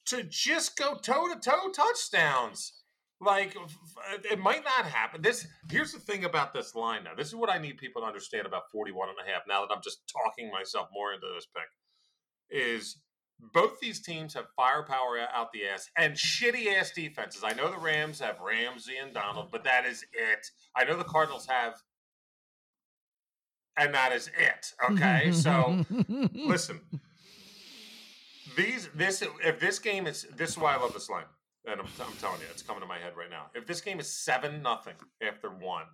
[0.08, 2.74] to just go toe to toe touchdowns.
[3.20, 3.78] Like f-
[4.14, 5.22] f- it might not happen.
[5.24, 7.16] This here's the thing about this line now.
[7.16, 9.74] This is what I need people to understand about 41 and a half now that
[9.74, 11.66] I'm just talking myself more into this pick.
[12.50, 12.98] Is
[13.40, 17.44] both these teams have firepower out the ass and shitty ass defenses.
[17.44, 20.48] I know the Rams have Ramsey and Donald, but that is it.
[20.76, 21.76] I know the Cardinals have,
[23.78, 24.74] and that is it.
[24.90, 25.86] Okay, so
[26.34, 26.80] listen,
[28.58, 31.26] these this if this game is this is why I love this line,
[31.66, 33.48] and I'm, I'm telling you, it's coming to my head right now.
[33.54, 35.86] If this game is seven nothing after one,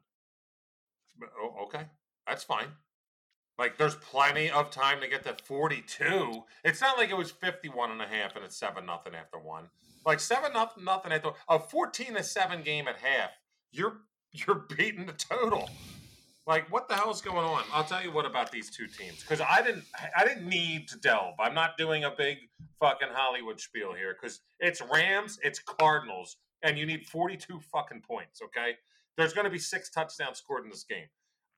[1.41, 1.87] oh, okay,
[2.25, 2.67] that's fine.
[3.57, 6.43] Like there's plenty of time to get to 42.
[6.63, 9.65] It's not like it was 51 and a half and it's 7 nothing after one.
[10.05, 13.31] Like 7 nothing nothing after a 14 to 7 game at half.
[13.71, 13.97] You're
[14.31, 15.69] you're beating the total.
[16.47, 17.63] Like what the hell is going on?
[17.71, 19.85] I'll tell you what about these two teams cuz I didn't
[20.17, 21.35] I didn't need to delve.
[21.39, 22.37] I'm not doing a big
[22.79, 28.41] fucking Hollywood spiel here cuz it's Rams, it's Cardinals and you need 42 fucking points,
[28.41, 28.77] okay?
[29.15, 31.07] There's going to be 6 touchdowns scored in this game.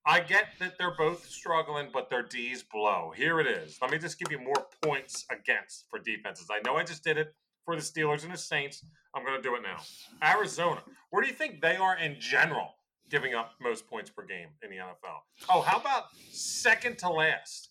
[0.08, 3.12] I get that they're both struggling, but their D's blow.
[3.16, 3.80] Here it is.
[3.82, 6.48] Let me just give you more points against for defenses.
[6.52, 7.34] I know I just did it
[7.66, 8.86] for the Steelers and the Saints.
[9.16, 9.78] I'm going to do it now.
[10.24, 10.82] Arizona.
[11.10, 12.76] Where do you think they are in general
[13.10, 15.22] giving up most points per game in the NFL?
[15.50, 17.70] Oh, how about second to last?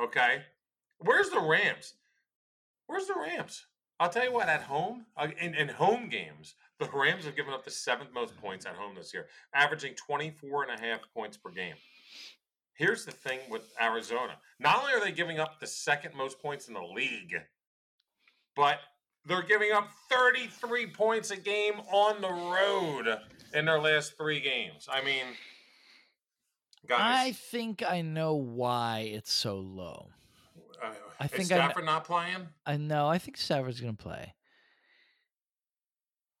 [0.00, 0.42] Okay.
[0.98, 1.94] Where's the Rams?
[2.86, 3.66] Where's the Rams?
[3.98, 7.54] I'll tell you what, at home, uh, in, in home games, the Rams have given
[7.54, 11.36] up the seventh most points at home this year, averaging 24 and a half points
[11.36, 11.74] per game.
[12.74, 14.36] Here's the thing with Arizona.
[14.60, 17.34] Not only are they giving up the second most points in the league,
[18.54, 18.80] but
[19.24, 23.18] they're giving up 33 points a game on the road
[23.54, 24.88] in their last three games.
[24.90, 25.24] I mean,
[26.86, 27.00] guys.
[27.00, 30.08] I think I know why it's so low.
[30.82, 32.48] Uh, I is think I Stafford not playing?
[32.66, 33.08] I know.
[33.08, 34.34] I think Stafford's going to play.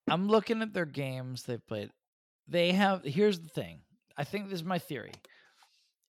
[0.08, 1.90] I'm looking at their games they've played.
[2.48, 3.02] They have.
[3.04, 3.80] Here's the thing.
[4.16, 5.12] I think this is my theory.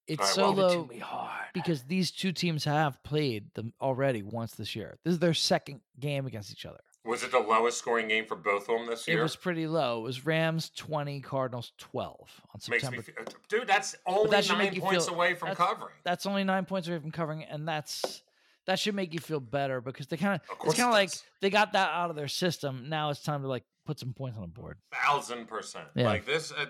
[0.08, 1.48] It's right, so low me hard.
[1.54, 4.98] because these two teams have played them already once this year.
[5.04, 6.80] This is their second game against each other.
[7.04, 9.20] Was it the lowest scoring game for both of them this year?
[9.20, 10.00] It was pretty low.
[10.00, 13.02] It was Rams 20, Cardinals 12 on September.
[13.02, 13.16] feel,
[13.50, 13.68] dude.
[13.68, 15.94] That's only that nine points feel- away from that's- covering.
[16.04, 18.24] That's only nine points away from covering, and that's
[18.68, 21.12] that should make you feel better because they kind of it's kind it of like
[21.42, 22.90] they got that out of their system.
[22.90, 24.78] Now it's time to like put some points on the board.
[24.94, 25.88] thousand percent.
[25.96, 26.08] Yeah.
[26.08, 26.66] Like this, uh,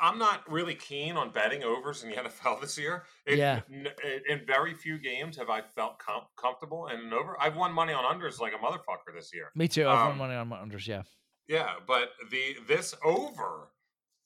[0.00, 3.04] I'm not really keen on betting overs in the NFL this year.
[3.26, 3.60] It, Yeah.
[3.70, 3.88] n-
[4.28, 7.36] In very few games have I felt com- comfortable in an over.
[7.40, 9.50] I've won money on unders like a motherfucker this year.
[9.54, 9.86] Me too.
[9.86, 10.86] I've Um, won money on my unders.
[10.86, 11.02] Yeah.
[11.46, 13.68] Yeah, but the this over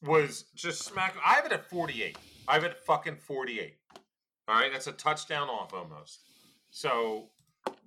[0.02, 1.16] was just smack.
[1.24, 2.16] I have it at 48.
[2.46, 3.74] I have it at fucking 48.
[4.48, 6.20] All right, that's a touchdown off almost.
[6.76, 7.30] So,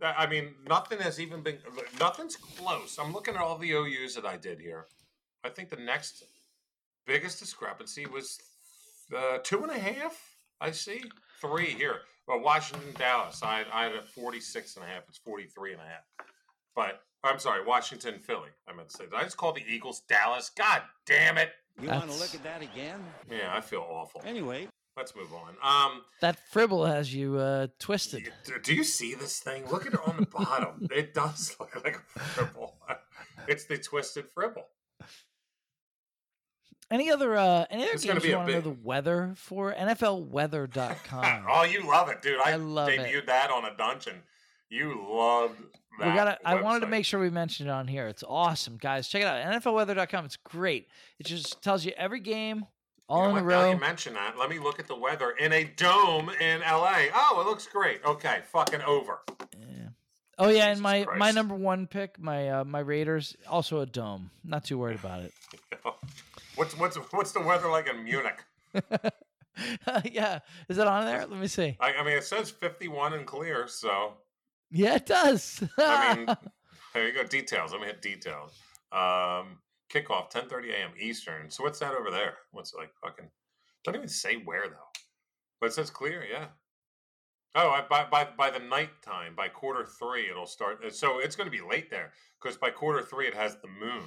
[0.01, 1.59] I mean, nothing has even been.
[1.99, 2.97] Nothing's close.
[2.97, 4.87] I'm looking at all the OUs that I did here.
[5.43, 6.23] I think the next
[7.05, 8.39] biggest discrepancy was
[9.15, 10.19] uh, two and a half.
[10.59, 11.03] I see
[11.39, 11.97] three here.
[12.27, 13.43] Well, Washington, Dallas.
[13.43, 15.03] I, I had it at 46 and a half.
[15.07, 16.03] It's 43 and a half.
[16.75, 18.49] But I'm sorry, Washington, Philly.
[18.67, 19.03] I meant to say.
[19.03, 20.49] Did I just call the Eagles Dallas?
[20.49, 21.51] God damn it.
[21.79, 23.01] You want to look at that again?
[23.29, 24.23] Yeah, I feel awful.
[24.25, 24.67] Anyway,
[24.99, 25.55] Let's move on.
[25.63, 28.33] Um, That fribble has you uh, twisted.
[28.43, 29.65] do, do you see this thing?
[29.71, 30.89] Look at it on the bottom.
[30.91, 32.75] it does look like a fribble.
[33.47, 34.65] It's the twisted fribble.
[36.91, 39.73] Any other uh, any other It's games you want to know the weather for?
[39.73, 41.45] NFLweather.com.
[41.49, 42.37] oh, you love it, dude.
[42.45, 42.99] I, I love it.
[42.99, 44.21] debuted that on a dungeon.
[44.69, 45.57] You loved
[45.99, 46.09] that.
[46.09, 46.37] we gotta.
[46.45, 48.07] I wanted to make sure we mentioned it on here.
[48.07, 49.07] It's awesome, guys.
[49.07, 49.41] Check it out.
[49.61, 50.25] NFLweather.com.
[50.25, 50.87] It's great.
[51.17, 52.65] It just tells you every game
[53.09, 53.53] all You know in a what?
[53.53, 54.37] Now you mention that.
[54.37, 57.07] Let me look at the weather in a dome in LA.
[57.13, 58.03] Oh, it looks great.
[58.05, 59.19] Okay, fucking over.
[59.59, 59.89] Yeah.
[60.37, 61.35] Oh yeah, and Jesus my my Christ.
[61.35, 64.29] number one pick, my uh, my Raiders, also a dome.
[64.43, 65.33] Not too worried about it.
[66.55, 68.43] what's what's what's the weather like in Munich?
[70.11, 70.39] yeah,
[70.69, 71.25] is that on there?
[71.25, 71.75] Let me see.
[71.79, 74.13] I, I mean, it says 51 and clear, so
[74.71, 75.63] Yeah, it does.
[75.77, 76.25] I mean,
[76.93, 77.23] there you go.
[77.23, 77.71] Details.
[77.71, 78.53] Let me hit details.
[78.91, 79.57] Um,
[79.93, 80.91] kickoff 10:30 a.m.
[80.99, 81.49] Eastern.
[81.49, 82.35] So what's that over there?
[82.51, 83.29] What's it like fucking?
[83.83, 84.89] Don't even say where though.
[85.59, 86.23] But it says clear.
[86.29, 86.47] Yeah.
[87.55, 90.83] Oh, I, by by by the night time, by quarter three, it'll start.
[90.85, 93.67] uh, So it's going to be late there because by quarter three it has the
[93.67, 94.03] moon.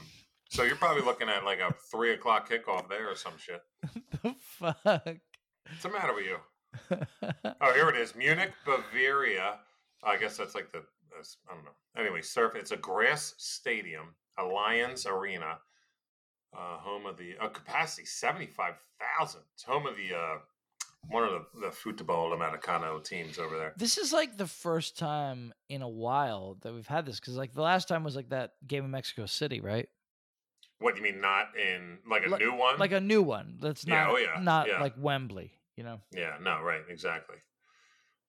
[0.51, 3.63] So you're probably looking at like a three o'clock kickoff there or some shit.
[4.23, 4.85] the fuck.
[4.85, 6.37] What's the matter with you?
[7.61, 8.15] Oh, here it is.
[8.17, 9.59] Munich, Bavaria.
[10.03, 10.79] I guess that's like the
[11.49, 11.71] I don't know.
[11.97, 12.55] Anyway, surf.
[12.57, 15.59] It's a grass stadium, Allianz Arena,
[16.57, 18.75] uh, home of the uh, capacity seventy five
[19.19, 19.43] thousand.
[19.55, 20.39] It's home of the uh,
[21.09, 23.73] one of the the football Americano teams over there.
[23.77, 27.53] this is like the first time in a while that we've had this because like
[27.55, 29.89] the last time was like that game in Mexico City, right?
[30.79, 31.21] What you mean?
[31.21, 32.79] Not in like a Like- new one?
[32.79, 34.81] Like a new one that's Yeah, not oh, yeah, not yeah.
[34.81, 36.01] like Wembley, you know.
[36.13, 36.37] yeah.
[36.43, 36.61] No.
[36.61, 36.83] Right.
[36.89, 37.37] Exactly.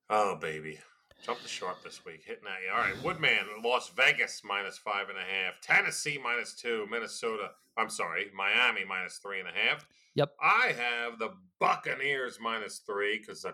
[0.09, 0.79] Oh baby.
[1.21, 2.71] Jump the Shark this week, hitting at you.
[2.73, 7.51] All right, Woodman, Las Vegas minus five and a half, Tennessee minus two, Minnesota.
[7.77, 9.85] I'm sorry, Miami minus three and a half.
[10.15, 10.33] Yep.
[10.41, 13.51] I have the Buccaneers minus three because I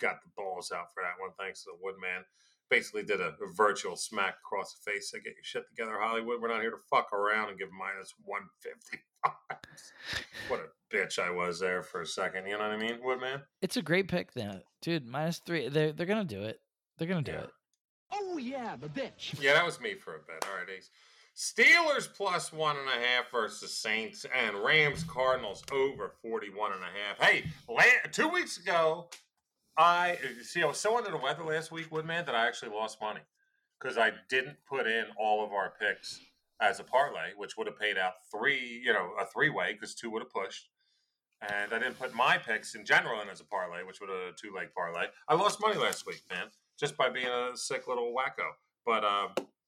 [0.00, 1.30] got the balls out for that one.
[1.38, 2.24] Thanks to the Woodman.
[2.70, 5.12] Basically, did a, a virtual smack across the face.
[5.14, 6.40] I get your shit together, Hollywood.
[6.40, 8.98] We're not here to fuck around and give minus one fifty.
[10.48, 12.46] what a bitch I was there for a second.
[12.46, 13.42] You know what I mean, Woodman?
[13.60, 15.06] It's a great pick, then, dude.
[15.06, 15.68] Minus three.
[15.68, 16.60] They're they're gonna do it.
[16.98, 17.40] They're gonna do Yeah.
[17.44, 17.50] it.
[18.10, 19.40] Oh yeah, the bitch.
[19.40, 20.44] Yeah, that was me for a bit.
[20.48, 20.90] All right, Ace.
[21.34, 26.86] Steelers plus one and a half versus Saints and Rams Cardinals over 41 and a
[26.86, 27.18] half.
[27.18, 29.08] Hey, la- two weeks ago,
[29.78, 33.00] I see I was so under the weather last week, Woodman, that I actually lost
[33.00, 33.20] money
[33.80, 36.20] because I didn't put in all of our picks
[36.60, 39.94] as a parlay, which would have paid out three, you know, a three way because
[39.94, 40.68] two would have pushed.
[41.40, 44.18] And I didn't put my picks in general in as a parlay, which would have
[44.18, 45.06] a two leg parlay.
[45.26, 46.48] I lost money last week, man,
[46.82, 48.48] just by being a sick little wacko.
[48.84, 49.04] But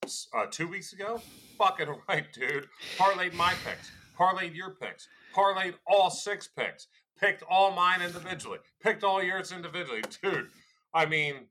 [0.04, 1.20] s- uh, two weeks ago,
[1.56, 2.68] fucking right, dude.
[2.98, 6.88] Parlayed my picks, parlayed your picks, parlayed all six picks,
[7.18, 10.48] picked all mine individually, picked all yours individually, dude.
[10.92, 11.46] I mean,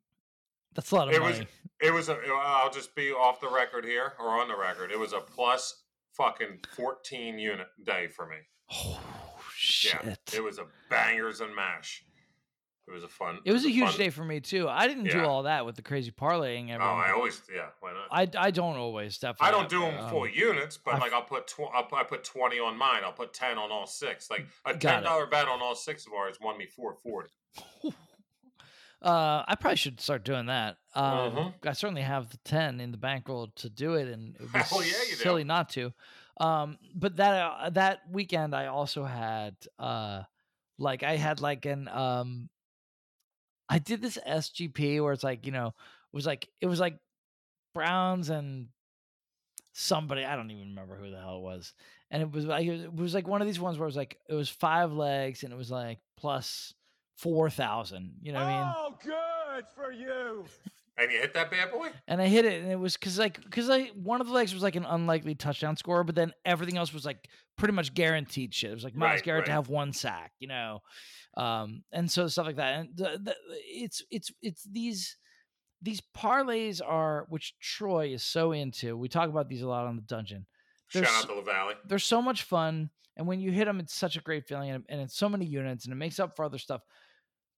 [0.76, 1.40] That's a lot of It money.
[1.40, 1.48] was-
[1.82, 2.18] it was a.
[2.34, 4.90] I'll just be off the record here or on the record.
[4.92, 5.84] It was a plus
[6.14, 8.38] fucking fourteen unit day for me.
[8.72, 9.00] oh
[9.54, 9.98] shit!
[10.02, 12.06] Yeah, it was a bangers and mash.
[12.86, 13.40] It was a fun.
[13.46, 14.68] It was a huge fun- day for me too.
[14.68, 16.76] I didn't do all that with the crazy parlaying.
[16.78, 16.84] Oh.
[16.84, 17.68] I always yeah.
[17.80, 18.08] Why not?
[18.38, 19.48] I, I don't always definitely.
[19.48, 22.04] I don't do them um, full units, but I- like I'll put tw- I'll, I
[22.04, 23.02] put twenty on mine.
[23.06, 24.30] I'll put ten on all six.
[24.30, 27.30] Like a ten dollar bet on all six of ours won me four forty.
[29.02, 30.78] Uh, I probably should start doing that.
[30.96, 31.54] Um, Mhm.
[31.68, 34.60] I certainly have the ten in the bankroll to do it, and it would be
[34.60, 35.16] Hell yeah, you do.
[35.18, 35.92] silly not to.
[36.40, 40.24] Um, but that uh, that weekend, I also had uh,
[40.78, 42.50] like I had like an um,
[43.70, 46.98] I did this SGP where it's like you know it was like it was like
[47.74, 48.68] Browns and
[49.74, 51.74] somebody I don't even remember who the hell it was,
[52.12, 54.18] and it was like it was like one of these ones where it was like
[54.30, 56.74] it was five legs and it was like plus
[57.18, 58.16] four thousand.
[58.22, 58.74] You know what I mean?
[58.78, 60.46] Oh, good for you.
[60.98, 61.90] And you hit that bad boy.
[62.08, 64.54] and I hit it, and it was because like because like one of the legs
[64.54, 67.28] was like an unlikely touchdown score, but then everything else was like
[67.58, 68.70] pretty much guaranteed shit.
[68.70, 70.82] It was like Myles Right, Garrett to have one sack, you know,
[71.36, 72.80] um, and so stuff like that.
[72.80, 73.36] And the, the,
[73.66, 75.18] it's it's it's these
[75.82, 78.96] these parlays are which Troy is so into.
[78.96, 80.46] We talk about these a lot on the dungeon.
[80.90, 81.74] Shout There's- out to La Valley.
[81.88, 84.84] They're so much fun, and when you hit them, it's such a great feeling, and,
[84.90, 86.82] and it's so many units, and it makes up for other stuff.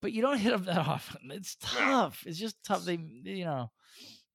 [0.02, 1.32] But you don't hit them that often.
[1.32, 1.80] It's No.
[1.80, 2.24] tough.
[2.26, 2.86] It's just tough.
[2.86, 3.72] They, you know,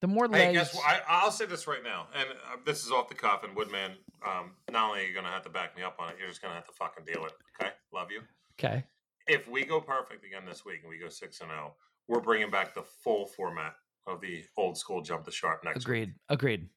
[0.01, 0.45] the more legs.
[0.45, 0.85] Hey, guess what?
[0.87, 3.45] I, I'll say this right now, and uh, this is off the cuff.
[3.45, 3.93] And Woodman,
[4.27, 6.43] um, not only are you gonna have to back me up on it, you're just
[6.43, 7.65] gonna have to fucking deal with it.
[7.65, 8.23] Okay, love you.
[8.59, 8.85] okay.
[9.29, 11.75] If we go perfect again this week and we go six and zero,
[12.09, 13.75] we're bringing back the full format
[14.07, 16.09] of the old school jump the Shark next Agreed.
[16.09, 16.17] week.
[16.31, 16.69] Agreed.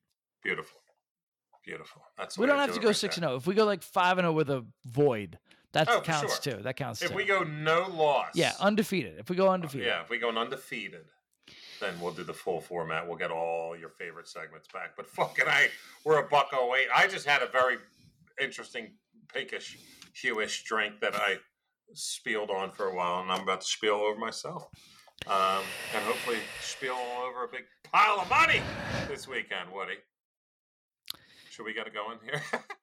[0.43, 0.77] Beautiful,
[1.65, 2.01] beautiful.
[2.17, 3.37] That's We don't have do to go six and zero.
[3.37, 5.39] If we go like five and zero with a void,
[5.73, 6.53] that Oh, counts sure.
[6.55, 6.63] too.
[6.63, 7.05] That counts too.
[7.05, 7.17] If too.
[7.17, 9.19] we go no loss, yeah, undefeated.
[9.19, 11.05] If we go undefeated, Yeah, if we go undefeated,
[11.79, 13.07] then we'll do the full format.
[13.07, 14.95] We'll get all your favorite segments back.
[14.95, 15.67] But fucking, I
[16.05, 16.87] we're a buck oh eight.
[16.95, 17.77] I just had a very
[18.41, 18.93] interesting
[19.33, 19.77] pinkish,
[20.13, 21.37] hewish drink that I
[21.93, 24.67] spieled on for a while, and I'm about to spiel over myself.
[25.27, 25.63] Um,
[25.95, 28.61] and hopefully spiel all over a big pile of money
[29.07, 29.95] this weekend, Woody.
[31.49, 32.41] Should we get it going here?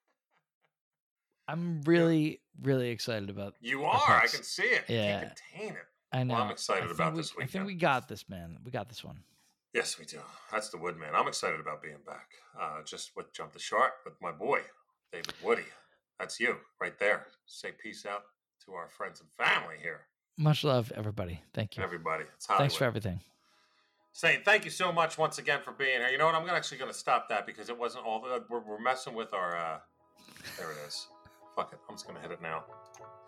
[1.51, 3.55] I'm really, really excited about.
[3.59, 4.21] you are.
[4.21, 4.85] I can see it.
[4.87, 5.19] Yeah.
[5.19, 5.85] Can't contain it.
[6.13, 6.33] I know.
[6.35, 8.57] Well, I'm excited about we- this I think we got this, man.
[8.63, 9.19] We got this one.
[9.73, 10.19] Yes, we do.
[10.51, 11.09] That's the Woodman.
[11.15, 12.27] I'm excited about being back.
[12.59, 14.59] Uh, just with Jump the Shark with my boy,
[15.13, 15.63] David Woody.
[16.19, 17.27] That's you right there.
[17.45, 18.23] Say peace out
[18.65, 20.01] to our friends and family here.
[20.37, 21.41] Much love, everybody.
[21.53, 21.83] Thank you.
[21.83, 22.25] Everybody.
[22.35, 23.21] It's Thanks for everything.
[24.13, 26.09] Saying thank you so much once again for being here.
[26.09, 26.35] You know what?
[26.35, 28.43] I'm actually going to stop that because it wasn't all the.
[28.49, 29.55] We're, we're messing with our.
[29.55, 29.77] Uh,
[30.57, 31.07] there it is.
[31.61, 31.79] Fuck it.
[31.87, 32.63] I'm just going to hit it now.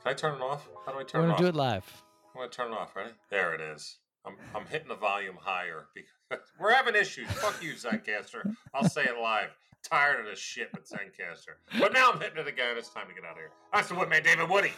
[0.02, 0.68] Can I turn it off?
[0.88, 2.04] How do I turn We're it gonna do it live.
[2.34, 2.96] I'm gonna turn it off.
[2.96, 3.12] Ready?
[3.30, 4.00] There it is.
[4.26, 7.28] I'm, I'm hitting the volume higher because we're having issues.
[7.30, 8.56] Fuck you, Zencastr.
[8.74, 9.50] I'll say it live.
[9.84, 11.80] Tired of this shit with Zencastr.
[11.80, 12.76] But now I'm hitting it again.
[12.76, 13.52] It's time to get out of here.
[13.72, 14.74] That's the Woodman David Woody.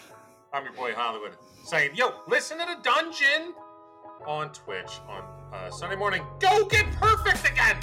[0.52, 1.32] I'm your boy Hollywood
[1.64, 3.54] saying, yo, listen to the dungeon
[4.28, 5.24] on Twitch on
[5.54, 6.24] uh, Sunday morning.
[6.42, 7.78] Go get perfect again.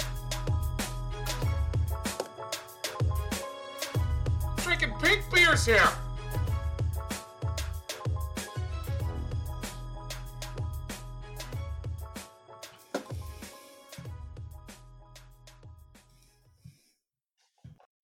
[5.13, 6.02] Pink beers here.